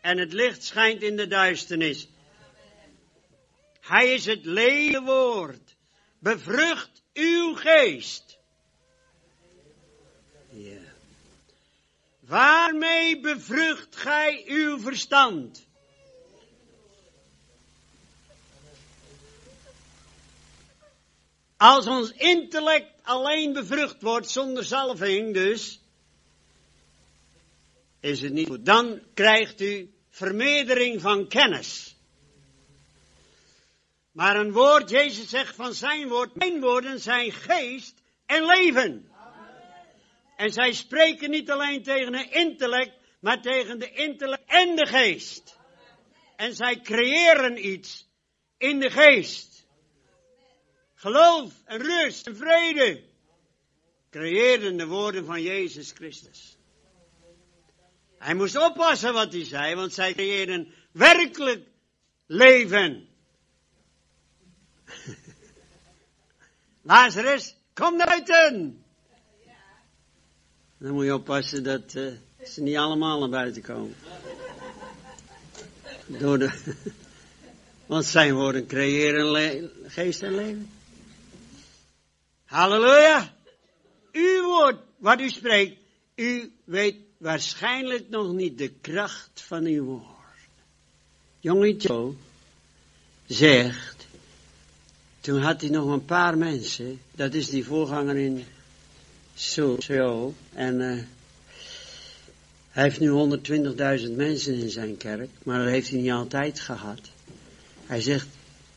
[0.00, 2.08] En het licht schijnt in de duisternis.
[3.80, 5.76] Hij is het lege woord.
[6.18, 8.38] Bevrucht uw geest.
[10.48, 10.80] Ja.
[12.20, 15.68] Waarmee bevrucht gij uw verstand?
[21.60, 25.80] Als ons intellect alleen bevrucht wordt zonder zalving dus,
[28.00, 28.64] is het niet goed.
[28.64, 31.96] Dan krijgt u vermeerdering van kennis.
[34.12, 39.10] Maar een woord, Jezus zegt van zijn woord, mijn woorden zijn geest en leven.
[40.36, 45.58] En zij spreken niet alleen tegen de intellect, maar tegen de intellect en de geest.
[46.36, 48.08] En zij creëren iets
[48.58, 49.49] in de geest.
[51.00, 53.02] Geloof en rust en vrede
[54.10, 56.56] creëerden de woorden van Jezus Christus.
[58.18, 61.66] Hij moest oppassen wat hij zei, want zij creëerden werkelijk
[62.26, 63.08] leven.
[66.82, 68.84] Lazarus, kom naar buiten!
[70.78, 72.12] Dan moet je oppassen dat uh,
[72.44, 73.96] ze niet allemaal naar buiten komen.
[76.06, 76.74] Door de,
[77.86, 80.70] want zijn woorden creëren geest en leven.
[82.50, 83.32] Halleluja!
[84.12, 85.76] Uw woord, wat u spreekt,
[86.14, 90.04] u weet waarschijnlijk nog niet de kracht van uw woord.
[91.40, 92.14] Jonge Joe
[93.26, 94.06] zegt,
[95.20, 98.44] toen had hij nog een paar mensen, dat is die voorganger in
[99.34, 101.02] Seoul, en uh,
[102.70, 103.38] hij heeft nu
[104.08, 107.00] 120.000 mensen in zijn kerk, maar dat heeft hij niet altijd gehad.
[107.86, 108.28] Hij zegt,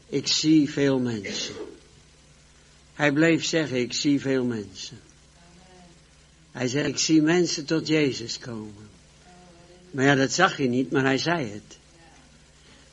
[0.08, 1.56] ik zie veel mensen.
[2.94, 5.00] Hij bleef zeggen, ik zie veel mensen.
[6.52, 8.90] Hij zei, ik zie mensen tot Jezus komen.
[9.92, 11.78] Maar ja, dat zag je niet, maar hij zei het.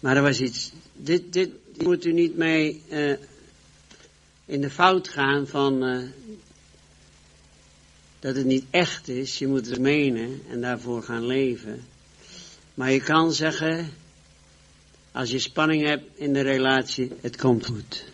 [0.00, 3.16] Maar er was iets, dit, dit moet u niet mee uh,
[4.44, 6.08] in de fout gaan van uh,
[8.18, 9.38] dat het niet echt is.
[9.38, 11.84] Je moet het menen en daarvoor gaan leven.
[12.74, 13.92] Maar je kan zeggen,
[15.12, 18.04] als je spanning hebt in de relatie, het komt goed.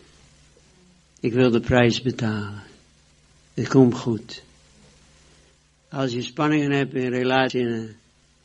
[1.19, 2.63] Ik wil de prijs betalen.
[3.53, 4.43] Het komt goed.
[5.89, 7.95] Als je spanningen hebt in relatie,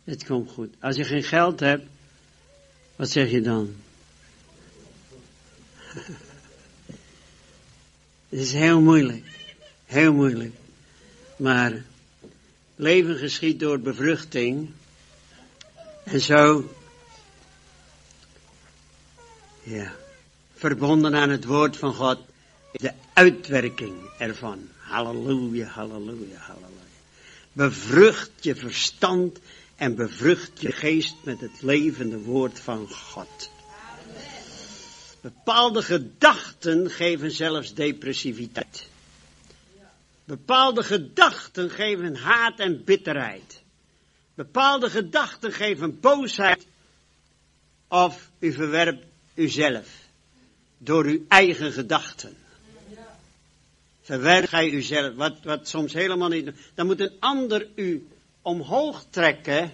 [0.05, 0.75] het komt goed.
[0.81, 1.87] Als je geen geld hebt,
[2.97, 3.75] wat zeg je dan?
[8.29, 9.25] Het is heel moeilijk.
[9.87, 10.55] Heel moeilijk.
[11.37, 11.83] Maar
[12.77, 14.71] leven geschiet door bevruchting.
[16.05, 16.75] En zo,
[19.63, 19.93] ja,
[20.55, 22.19] verbonden aan het woord van God,
[23.15, 24.69] uitwerking ervan.
[24.79, 26.71] Halleluja, halleluja, halleluja.
[27.53, 29.39] Bevrucht je verstand
[29.77, 33.51] en bevrucht je geest met het levende woord van God.
[35.21, 38.89] Bepaalde gedachten geven zelfs depressiviteit.
[40.25, 43.63] Bepaalde gedachten geven haat en bitterheid.
[44.35, 46.67] Bepaalde gedachten geven boosheid.
[47.89, 49.05] Of u verwerpt
[49.35, 49.89] uzelf
[50.79, 52.37] door uw eigen gedachten.
[54.03, 56.51] Verwerp gij uzelf, wat, wat soms helemaal niet.
[56.75, 58.07] Dan moet een ander u
[58.43, 59.71] omhoog trekken.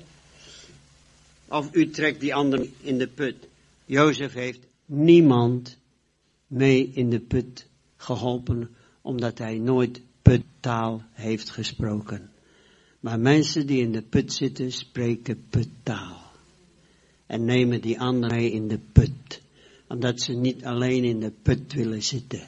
[1.49, 3.37] Of u trekt die ander in de put.
[3.85, 5.79] Jozef heeft niemand
[6.47, 7.67] mee in de put
[7.97, 12.31] geholpen, omdat hij nooit puttaal heeft gesproken.
[13.01, 16.23] Maar mensen die in de put zitten, spreken puttaal.
[17.27, 19.43] En nemen die anderen mee in de put.
[19.89, 22.43] Omdat ze niet alleen in de put willen zitten.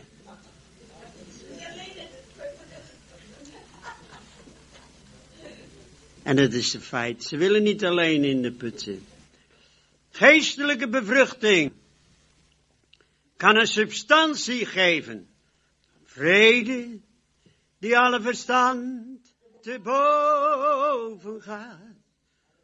[6.30, 7.24] En dat is een feit.
[7.24, 9.06] Ze willen niet alleen in de put zitten.
[10.10, 11.72] Geestelijke bevruchting
[13.36, 15.28] kan een substantie geven.
[16.04, 17.00] Vrede,
[17.78, 21.96] die alle verstand te boven gaat.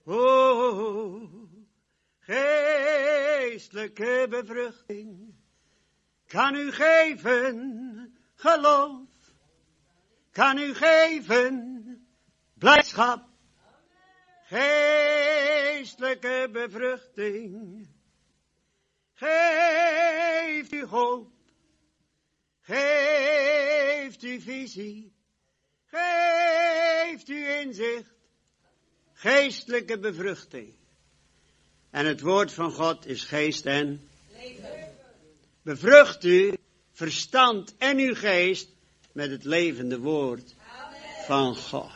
[0.04, 1.32] Oh,
[2.18, 5.34] geestelijke bevruchting
[6.26, 9.08] kan u geven geloof,
[10.32, 12.06] kan u geven
[12.54, 13.25] blijdschap,
[14.48, 17.88] geestelijke bevruchting
[19.14, 21.30] geeft u hoop,
[22.60, 25.12] geeft u visie,
[25.86, 28.14] geeft u inzicht,
[29.12, 30.74] geestelijke bevruchting.
[31.90, 34.94] En het woord van God is geest en leven.
[35.62, 36.56] Bevrucht u
[36.92, 38.68] verstand en uw geest
[39.12, 40.54] met het levende woord
[41.26, 41.95] van God.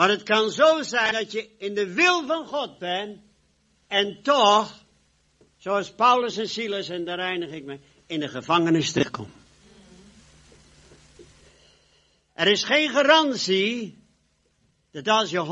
[0.00, 3.18] Maar het kan zo zijn dat je in de wil van God bent
[3.86, 4.84] en toch,
[5.56, 9.34] zoals Paulus en Silas, en daar reinig ik me, in de gevangenis terugkomt.
[12.32, 14.04] Er is geen garantie
[14.90, 15.44] dat als je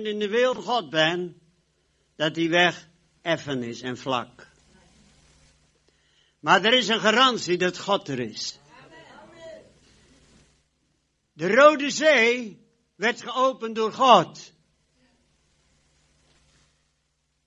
[0.00, 1.36] 100% in de wil van God bent,
[2.16, 2.88] dat die weg
[3.22, 4.48] effen is en vlak.
[6.40, 8.58] Maar er is een garantie dat God er is.
[11.32, 12.62] De Rode Zee
[12.96, 14.52] werd geopend door God.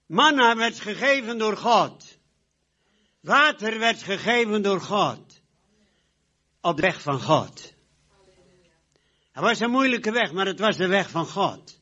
[0.05, 2.17] Manna werd gegeven door God.
[3.19, 5.41] Water werd gegeven door God.
[6.61, 7.73] Op de weg van God.
[9.31, 11.81] Het was een moeilijke weg, maar het was de weg van God.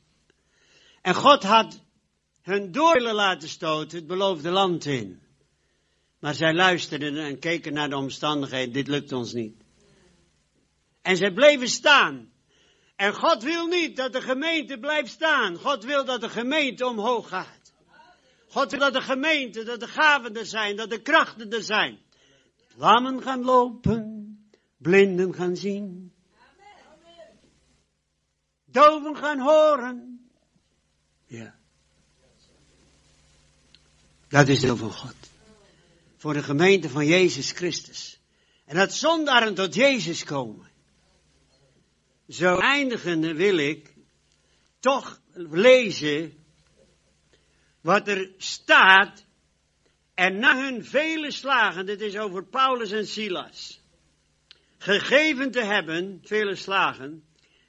[1.01, 1.83] En God had
[2.41, 5.21] hun door laten stoten het beloofde land in.
[6.19, 8.73] Maar zij luisterden en keken naar de omstandigheden.
[8.73, 9.63] Dit lukt ons niet.
[11.01, 12.33] En zij bleven staan.
[12.95, 15.57] En God wil niet dat de gemeente blijft staan.
[15.57, 17.73] God wil dat de gemeente omhoog gaat.
[18.47, 21.99] God wil dat de gemeente, dat de gaven er zijn, dat de krachten er zijn.
[22.76, 26.13] Lammen gaan lopen, blinden gaan zien.
[28.65, 30.30] Doven gaan horen.
[31.26, 31.55] Ja.
[34.27, 35.15] Dat is deel van God.
[36.17, 38.19] Voor de gemeente van Jezus Christus.
[38.65, 40.69] En dat zondaren tot Jezus komen.
[42.30, 43.93] Zo eindigende wil ik
[44.80, 46.45] toch lezen
[47.81, 49.26] wat er staat.
[50.14, 53.81] En na hun vele slagen, dit is over Paulus en Silas,
[54.77, 57.23] gegeven te hebben, vele slagen,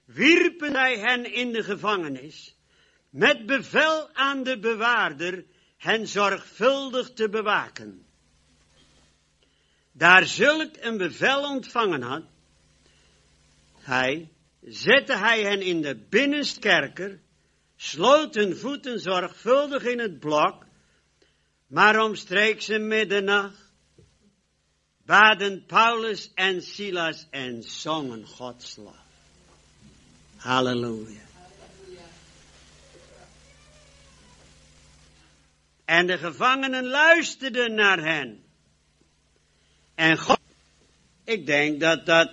[0.04, 2.56] wierpen zij hen in de gevangenis,
[3.10, 5.44] met bevel aan de bewaarder
[5.76, 8.06] hen zorgvuldig te bewaken.
[9.92, 12.24] Daar zulk een bevel ontvangen had,
[13.78, 14.30] hij,
[14.66, 17.20] zette hij hen in de binnenste kerker,
[17.76, 20.64] sloot hun voeten zorgvuldig in het blok,
[21.66, 23.66] maar omstreeks middernacht
[25.04, 28.96] baden Paulus en Silas en zongen Gods lof.
[30.36, 31.24] Halleluja.
[35.84, 38.44] En de gevangenen luisterden naar hen.
[39.94, 40.40] En God,
[41.24, 42.30] ik denk dat dat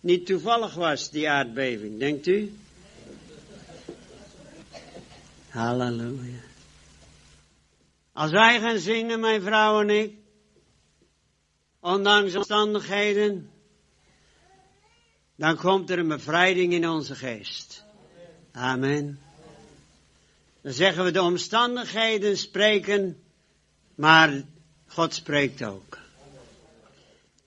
[0.00, 2.52] niet toevallig was, die aardbeving, denkt u?
[5.48, 6.40] Halleluja.
[8.12, 10.14] Als wij gaan zingen, mijn vrouw en ik,
[11.80, 13.50] ondanks omstandigheden,
[15.36, 17.84] dan komt er een bevrijding in onze geest.
[18.52, 19.20] Amen.
[20.62, 23.22] Dan zeggen we de omstandigheden spreken,
[23.94, 24.42] maar
[24.86, 25.98] God spreekt ook.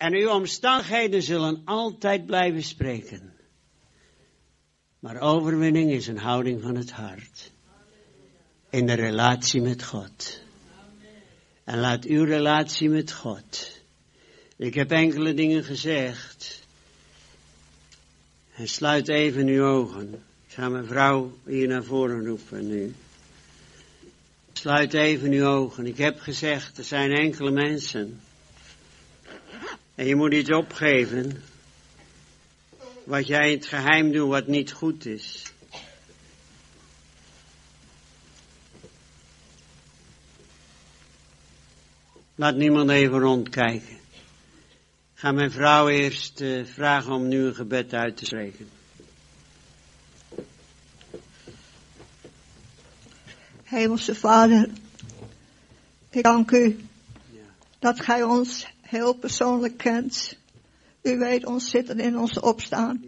[0.03, 3.33] En uw omstandigheden zullen altijd blijven spreken.
[4.99, 7.51] Maar overwinning is een houding van het hart.
[8.69, 10.41] In de relatie met God.
[11.63, 13.81] En laat uw relatie met God.
[14.57, 16.67] Ik heb enkele dingen gezegd.
[18.55, 20.13] En sluit even uw ogen.
[20.47, 22.93] Ik ga mijn vrouw hier naar voren roepen nu.
[24.53, 25.85] Sluit even uw ogen.
[25.85, 28.21] Ik heb gezegd, er zijn enkele mensen.
[29.95, 31.43] En je moet iets opgeven.
[33.03, 35.51] Wat jij in het geheim doet wat niet goed is.
[42.35, 43.97] Laat niemand even rondkijken.
[45.13, 48.69] Ga mijn vrouw eerst uh, vragen om nu een gebed uit te spreken.
[53.63, 54.69] Hemelse Vader,
[56.09, 56.85] ik dank u
[57.79, 60.37] dat gij ons heel persoonlijk kent.
[61.01, 63.05] U weet ons zitten in ons opstaan.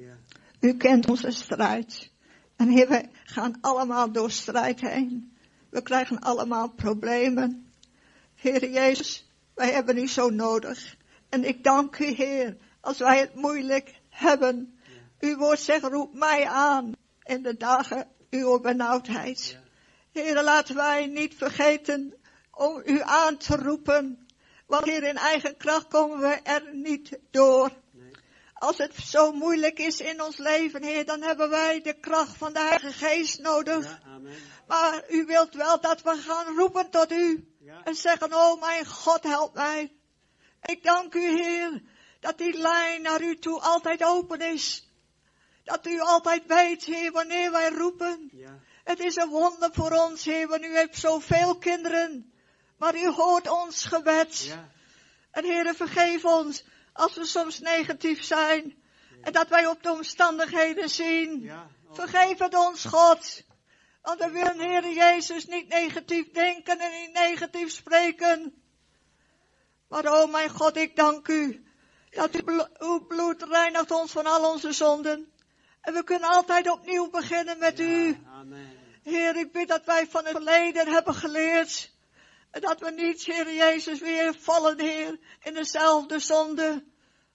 [0.60, 2.10] U kent onze strijd.
[2.56, 5.38] En Heer, we gaan allemaal door strijd heen.
[5.70, 7.72] We krijgen allemaal problemen.
[8.36, 10.96] Heer Jezus, wij hebben u zo nodig.
[11.30, 14.80] En ik dank u, Heer, als wij het moeilijk hebben.
[15.20, 16.92] Uw woord zegt, roep mij aan
[17.24, 19.60] in de dagen uw benauwdheid.
[20.12, 22.14] Heer, laten wij niet vergeten
[22.52, 24.25] om u aan te roepen.
[24.66, 27.72] Want hier in eigen kracht komen we er niet door.
[28.54, 32.54] Als het zo moeilijk is in ons leven, Heer, dan hebben wij de kracht van
[32.54, 33.86] de Heilige Geest nodig.
[33.86, 34.34] Ja, amen.
[34.68, 37.48] Maar u wilt wel dat we gaan roepen tot u.
[37.60, 37.84] Ja.
[37.84, 39.94] En zeggen, oh mijn God, help mij.
[40.62, 41.82] Ik dank u, Heer,
[42.20, 44.90] dat die lijn naar u toe altijd open is.
[45.64, 48.30] Dat u altijd weet, Heer, wanneer wij roepen.
[48.32, 48.60] Ja.
[48.84, 52.34] Het is een wonder voor ons, Heer, want u hebt zoveel kinderen.
[52.78, 54.44] Maar u hoort ons gebed.
[54.44, 54.70] Ja.
[55.32, 58.84] En Heer, vergeef ons als we soms negatief zijn.
[59.22, 61.42] En dat wij op de omstandigheden zien.
[61.42, 61.68] Ja.
[61.88, 61.96] Oh.
[61.96, 63.44] Vergeef het ons, God.
[64.02, 68.64] Want we willen, Heer Jezus, niet negatief denken en niet negatief spreken.
[69.88, 71.66] Maar, oh mijn God, ik dank u.
[72.10, 72.44] Dat
[72.80, 75.34] uw bloed reinigt ons van al onze zonden.
[75.82, 78.18] En we kunnen altijd opnieuw beginnen met u.
[78.34, 78.78] Amen.
[79.04, 81.95] Heer, ik bid dat wij van het verleden hebben geleerd.
[82.60, 86.84] Dat we niet, Heer Jezus, weer vallen, Heer, in dezelfde zonde.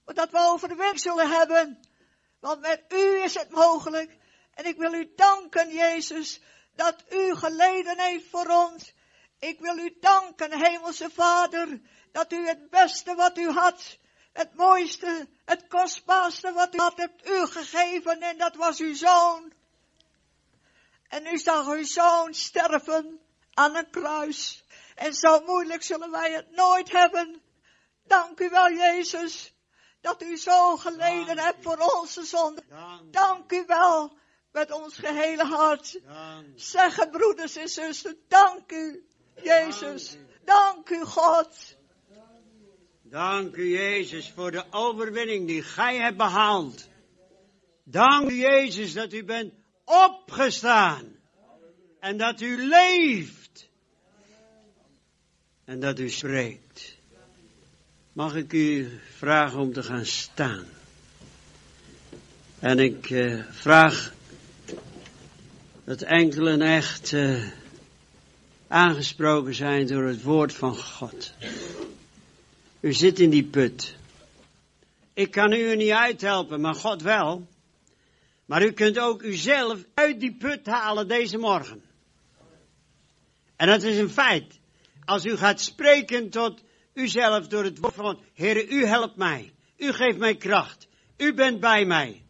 [0.04, 1.80] Maar dat we overwinning zullen hebben.
[2.40, 4.16] Want met u is het mogelijk.
[4.54, 6.40] En ik wil u danken, Jezus,
[6.74, 8.92] dat u geleden heeft voor ons.
[9.38, 11.80] Ik wil u danken, Hemelse Vader,
[12.12, 13.98] dat u het beste wat u had,
[14.32, 19.52] het mooiste, het kostbaarste wat u had, hebt u gegeven en dat was uw zoon.
[21.08, 23.20] En u zag uw zoon sterven
[23.54, 24.64] aan een kruis.
[25.00, 27.40] En zo moeilijk zullen wij het nooit hebben.
[28.06, 29.54] Dank u wel, Jezus,
[30.00, 32.62] dat u zo geleden hebt voor onze zonde.
[32.68, 33.12] Dank.
[33.12, 34.18] Dank u wel
[34.52, 36.00] met ons gehele hart.
[36.04, 36.46] Dank.
[36.54, 39.06] Zeggen, broeders en zusters, dank u,
[39.42, 40.16] Jezus.
[40.44, 41.76] Dank u, God.
[43.02, 46.88] Dank u Jezus voor de overwinning die gij hebt behaald.
[47.84, 49.52] Dank u Jezus dat u bent
[49.84, 51.18] opgestaan.
[52.00, 53.39] En dat u leeft.
[55.70, 56.96] En dat u spreekt.
[58.12, 60.64] Mag ik u vragen om te gaan staan?
[62.58, 64.12] En ik eh, vraag
[65.84, 67.48] dat enkelen echt eh,
[68.68, 71.32] aangesproken zijn door het woord van God.
[72.80, 73.96] U zit in die put.
[75.14, 77.46] Ik kan u er niet uithelpen, maar God wel.
[78.44, 81.82] Maar u kunt ook uzelf uit die put halen deze morgen.
[83.56, 84.59] En dat is een feit.
[85.10, 86.60] Als u gaat spreken tot
[86.94, 89.52] uzelf door het woord van, Heere, u helpt mij.
[89.76, 90.86] U geeft mij kracht.
[91.16, 92.22] U bent bij mij.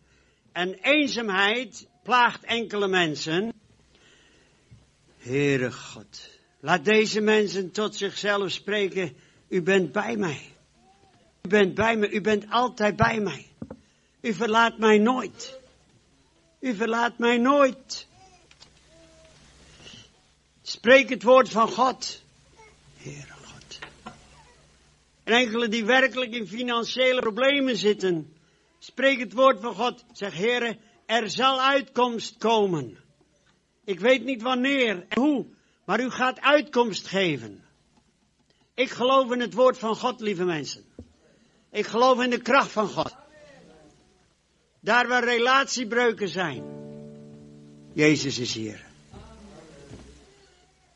[0.53, 3.53] En eenzaamheid plaagt enkele mensen.
[5.19, 6.29] Heere God,
[6.61, 9.17] laat deze mensen tot zichzelf spreken.
[9.49, 10.41] U bent bij mij.
[11.43, 12.11] U bent bij me.
[12.11, 13.47] U bent altijd bij mij.
[14.21, 15.59] U verlaat mij nooit.
[16.61, 18.07] U verlaat mij nooit.
[20.63, 22.29] Spreek het woord van God.
[23.03, 23.79] Heere God.
[25.25, 28.37] En enkele die werkelijk in financiële problemen zitten.
[28.79, 30.05] Spreek het woord van God.
[30.13, 32.99] Zeg, Heere, er zal uitkomst komen.
[33.85, 35.47] Ik weet niet wanneer en hoe,
[35.85, 37.65] maar u gaat uitkomst geven.
[38.75, 40.85] Ik geloof in het woord van God, lieve mensen.
[41.71, 43.17] Ik geloof in de kracht van God.
[44.81, 46.65] Daar waar relatiebreuken zijn.
[47.93, 48.85] Jezus is hier.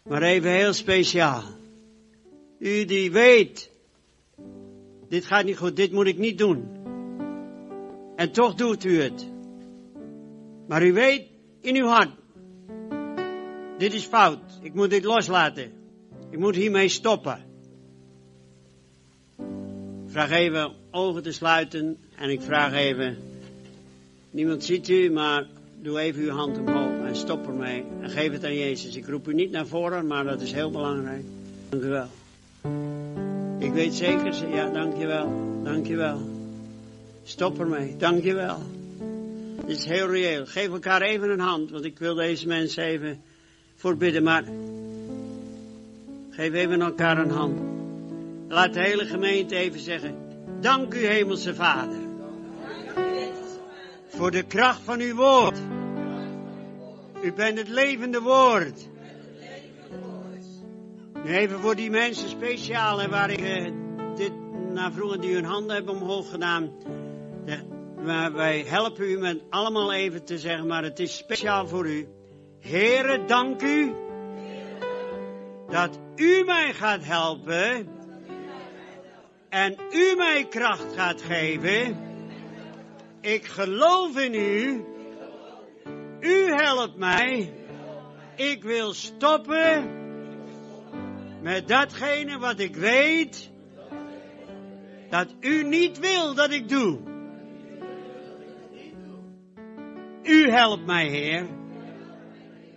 [0.03, 1.43] Maar even heel speciaal.
[2.65, 3.71] U die weet,
[5.09, 6.69] dit gaat niet goed, dit moet ik niet doen.
[8.17, 9.27] En toch doet u het.
[10.67, 11.27] Maar u weet
[11.61, 12.11] in uw hart,
[13.79, 15.73] dit is fout, ik moet dit loslaten.
[16.31, 17.45] Ik moet hiermee stoppen.
[20.07, 23.17] Ik vraag even ogen te sluiten en ik vraag even,
[24.31, 25.47] niemand ziet u, maar
[25.83, 28.97] doe even uw hand omhoog en stop ermee en geef het aan Jezus.
[28.97, 31.25] Ik roep u niet naar voren, maar dat is heel belangrijk.
[31.69, 32.09] Dank u wel.
[33.59, 36.21] Ik weet zeker, ja, dank je wel, dank je wel.
[37.25, 38.59] Stop ermee, dank je wel.
[39.67, 40.47] Dit is heel reëel.
[40.47, 43.23] Geef elkaar even een hand, want ik wil deze mensen even
[43.77, 44.45] voorbidden, maar
[46.31, 47.61] geef even elkaar een hand.
[48.49, 50.15] Laat de hele gemeente even zeggen,
[50.61, 51.99] dank u hemelse Vader.
[54.09, 55.59] Voor de kracht van uw woord.
[57.23, 58.89] U bent het levende woord.
[61.25, 63.73] Even voor die mensen speciaal waar ik eh,
[64.17, 64.33] dit
[64.73, 66.73] naar vroeger die hun handen hebben omhoog gedaan.
[67.45, 67.59] De,
[68.05, 72.09] maar wij helpen u met allemaal even te zeggen, maar het is speciaal voor u.
[72.61, 73.95] Heren, dank u
[75.69, 77.89] dat u mij gaat helpen
[79.49, 81.97] en u mij kracht gaat geven.
[83.21, 84.85] Ik geloof in u.
[86.21, 87.53] U helpt mij.
[88.37, 90.04] Ik wil stoppen
[91.45, 93.51] met datgene wat ik weet
[95.11, 96.99] dat u niet wil dat ik doe.
[100.23, 101.47] U helpt mij, Heer.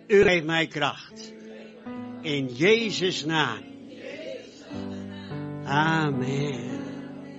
[0.06, 1.34] U geeft mij kracht.
[2.22, 3.62] In Jezus' naam.
[5.64, 6.80] Amen.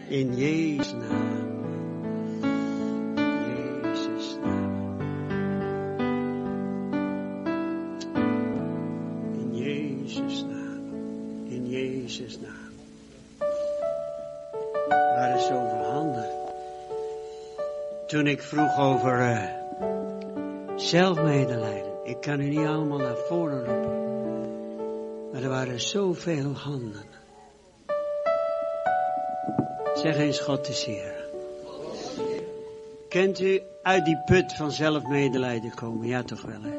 [0.08, 1.39] In Jezus' naam.
[18.30, 19.44] Ik vroeg over uh,
[20.76, 21.92] zelfmedelijden.
[22.04, 23.98] Ik kan u niet allemaal naar voren roepen.
[25.32, 27.06] Maar er waren zoveel handen.
[29.94, 31.28] Zeg eens, God is hier.
[33.10, 36.08] Kent u uit die put van zelfmedelijden komen?
[36.08, 36.70] Ja, toch wel, hè?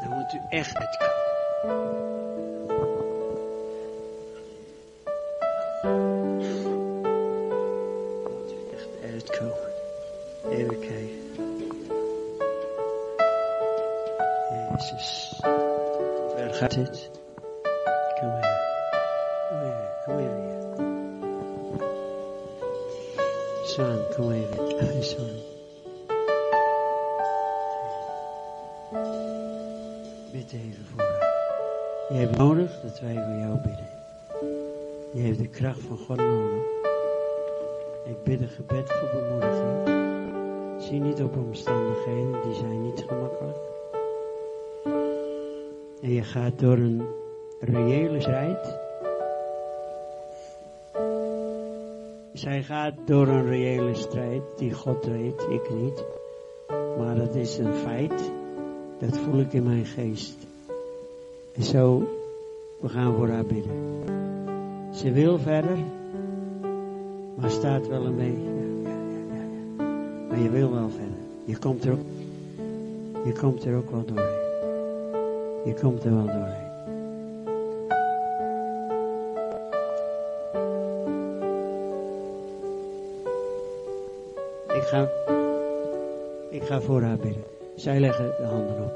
[0.00, 1.19] Dan moet u echt uitkomen.
[55.50, 56.04] Ik niet.
[56.98, 58.30] Maar dat is een feit.
[58.98, 60.36] Dat voel ik in mijn geest.
[61.52, 62.02] En zo,
[62.80, 63.72] we gaan voor haar bidden.
[64.94, 65.78] Ze wil verder,
[67.34, 68.50] maar staat wel een beetje.
[70.28, 71.18] Maar je wil wel verder.
[71.44, 71.98] Je komt er ook,
[73.24, 74.38] je komt er ook wel doorheen.
[75.64, 76.69] Je komt er wel doorheen.
[86.80, 87.44] Voor haar bidden.
[87.74, 88.90] Zij leggen de handen op.